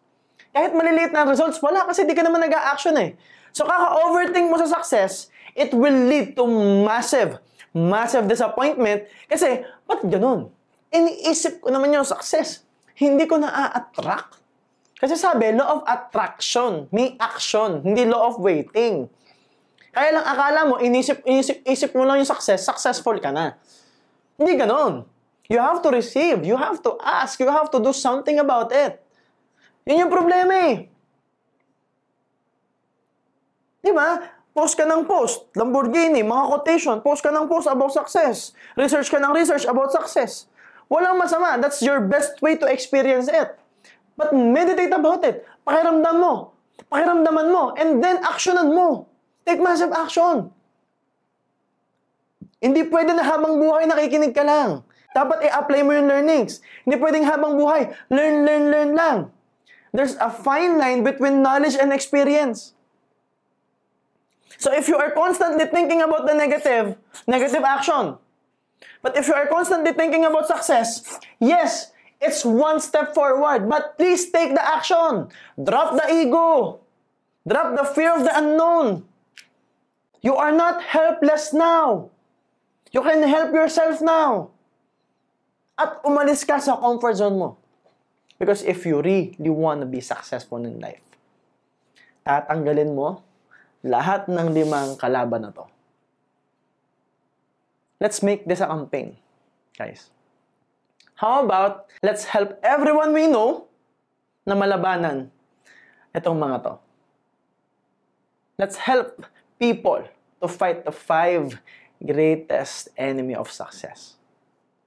[0.55, 3.15] Kahit maliliit na results, wala kasi di ka naman nag-action eh.
[3.55, 6.45] So kaka-overthink mo sa success, it will lead to
[6.85, 7.43] massive,
[7.75, 10.53] massive disappointment kasi, ba't ganun?
[10.89, 12.65] Iniisip ko naman yung success.
[12.99, 14.41] Hindi ko na-attract.
[14.99, 19.07] Kasi sabi, law of attraction, may action, hindi law of waiting.
[19.99, 23.59] Kaya lang akala mo, inisip, inisip, isip mo lang yung success, successful ka na.
[24.39, 25.03] Hindi ganon.
[25.51, 29.03] You have to receive, you have to ask, you have to do something about it.
[29.91, 30.87] Yun yung problema eh.
[33.83, 34.23] Di ba?
[34.55, 38.55] Post ka ng post, Lamborghini, mga quotation, post ka ng post about success.
[38.79, 40.47] Research ka ng research about success.
[40.87, 41.59] Walang masama.
[41.59, 43.51] That's your best way to experience it.
[44.15, 45.43] But meditate about it.
[45.67, 46.55] Pakiramdam mo.
[46.87, 47.75] Pakiramdaman mo.
[47.75, 49.08] And then actionan mo.
[49.49, 50.53] Take massive action.
[52.61, 54.85] Hindi pwede na habang buhay nakikinig ka lang.
[55.17, 56.61] Dapat i-apply mo yung learnings.
[56.85, 59.17] Hindi pwedeng habang buhay, learn, learn, learn lang.
[59.97, 62.77] There's a fine line between knowledge and experience.
[64.61, 68.21] So if you are constantly thinking about the negative, negative action.
[69.01, 71.01] But if you are constantly thinking about success,
[71.41, 75.33] yes, it's one step forward, but please take the action.
[75.57, 76.81] Drop the ego.
[77.49, 79.09] Drop the fear of the unknown.
[80.21, 82.11] You are not helpless now.
[82.91, 84.51] You can help yourself now.
[85.79, 87.51] At umalis ka sa comfort zone mo.
[88.39, 91.03] Because if you really want to be successful in life,
[92.27, 93.23] tatanggalin mo
[93.83, 95.67] lahat ng limang kalaban na to.
[97.99, 99.19] Let's make this a campaign,
[99.75, 100.11] guys.
[101.19, 103.67] How about, let's help everyone we know
[104.47, 105.35] na malabanan
[106.15, 106.75] itong mga to.
[108.55, 109.27] Let's help
[109.59, 110.07] people
[110.41, 111.59] to fight the five
[111.99, 114.15] greatest enemy of success.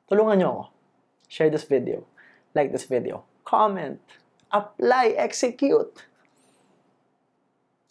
[0.07, 0.63] Tulungan nyo ako.
[1.32, 2.03] Share this video.
[2.55, 3.24] Like this video.
[3.47, 3.99] Comment.
[4.51, 5.15] Apply.
[5.15, 6.03] Execute.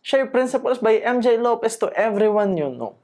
[0.00, 2.96] Share Principles by MJ Lopez to everyone you know.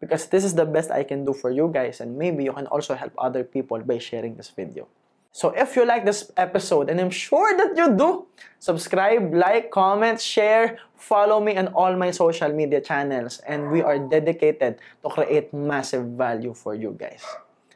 [0.00, 2.68] Because this is the best I can do for you guys and maybe you can
[2.68, 4.88] also help other people by sharing this video.
[5.32, 8.26] So if you like this episode, and I'm sure that you do,
[8.58, 13.98] subscribe, like, comment, share, follow me on all my social media channels, and we are
[13.98, 17.22] dedicated to create massive value for you guys.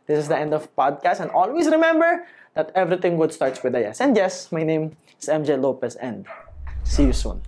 [0.07, 3.80] This is the end of podcast, and always remember that everything good starts with a
[3.80, 4.00] yes.
[4.00, 6.26] And yes, my name is MJ Lopez, and
[6.84, 7.40] see you soon.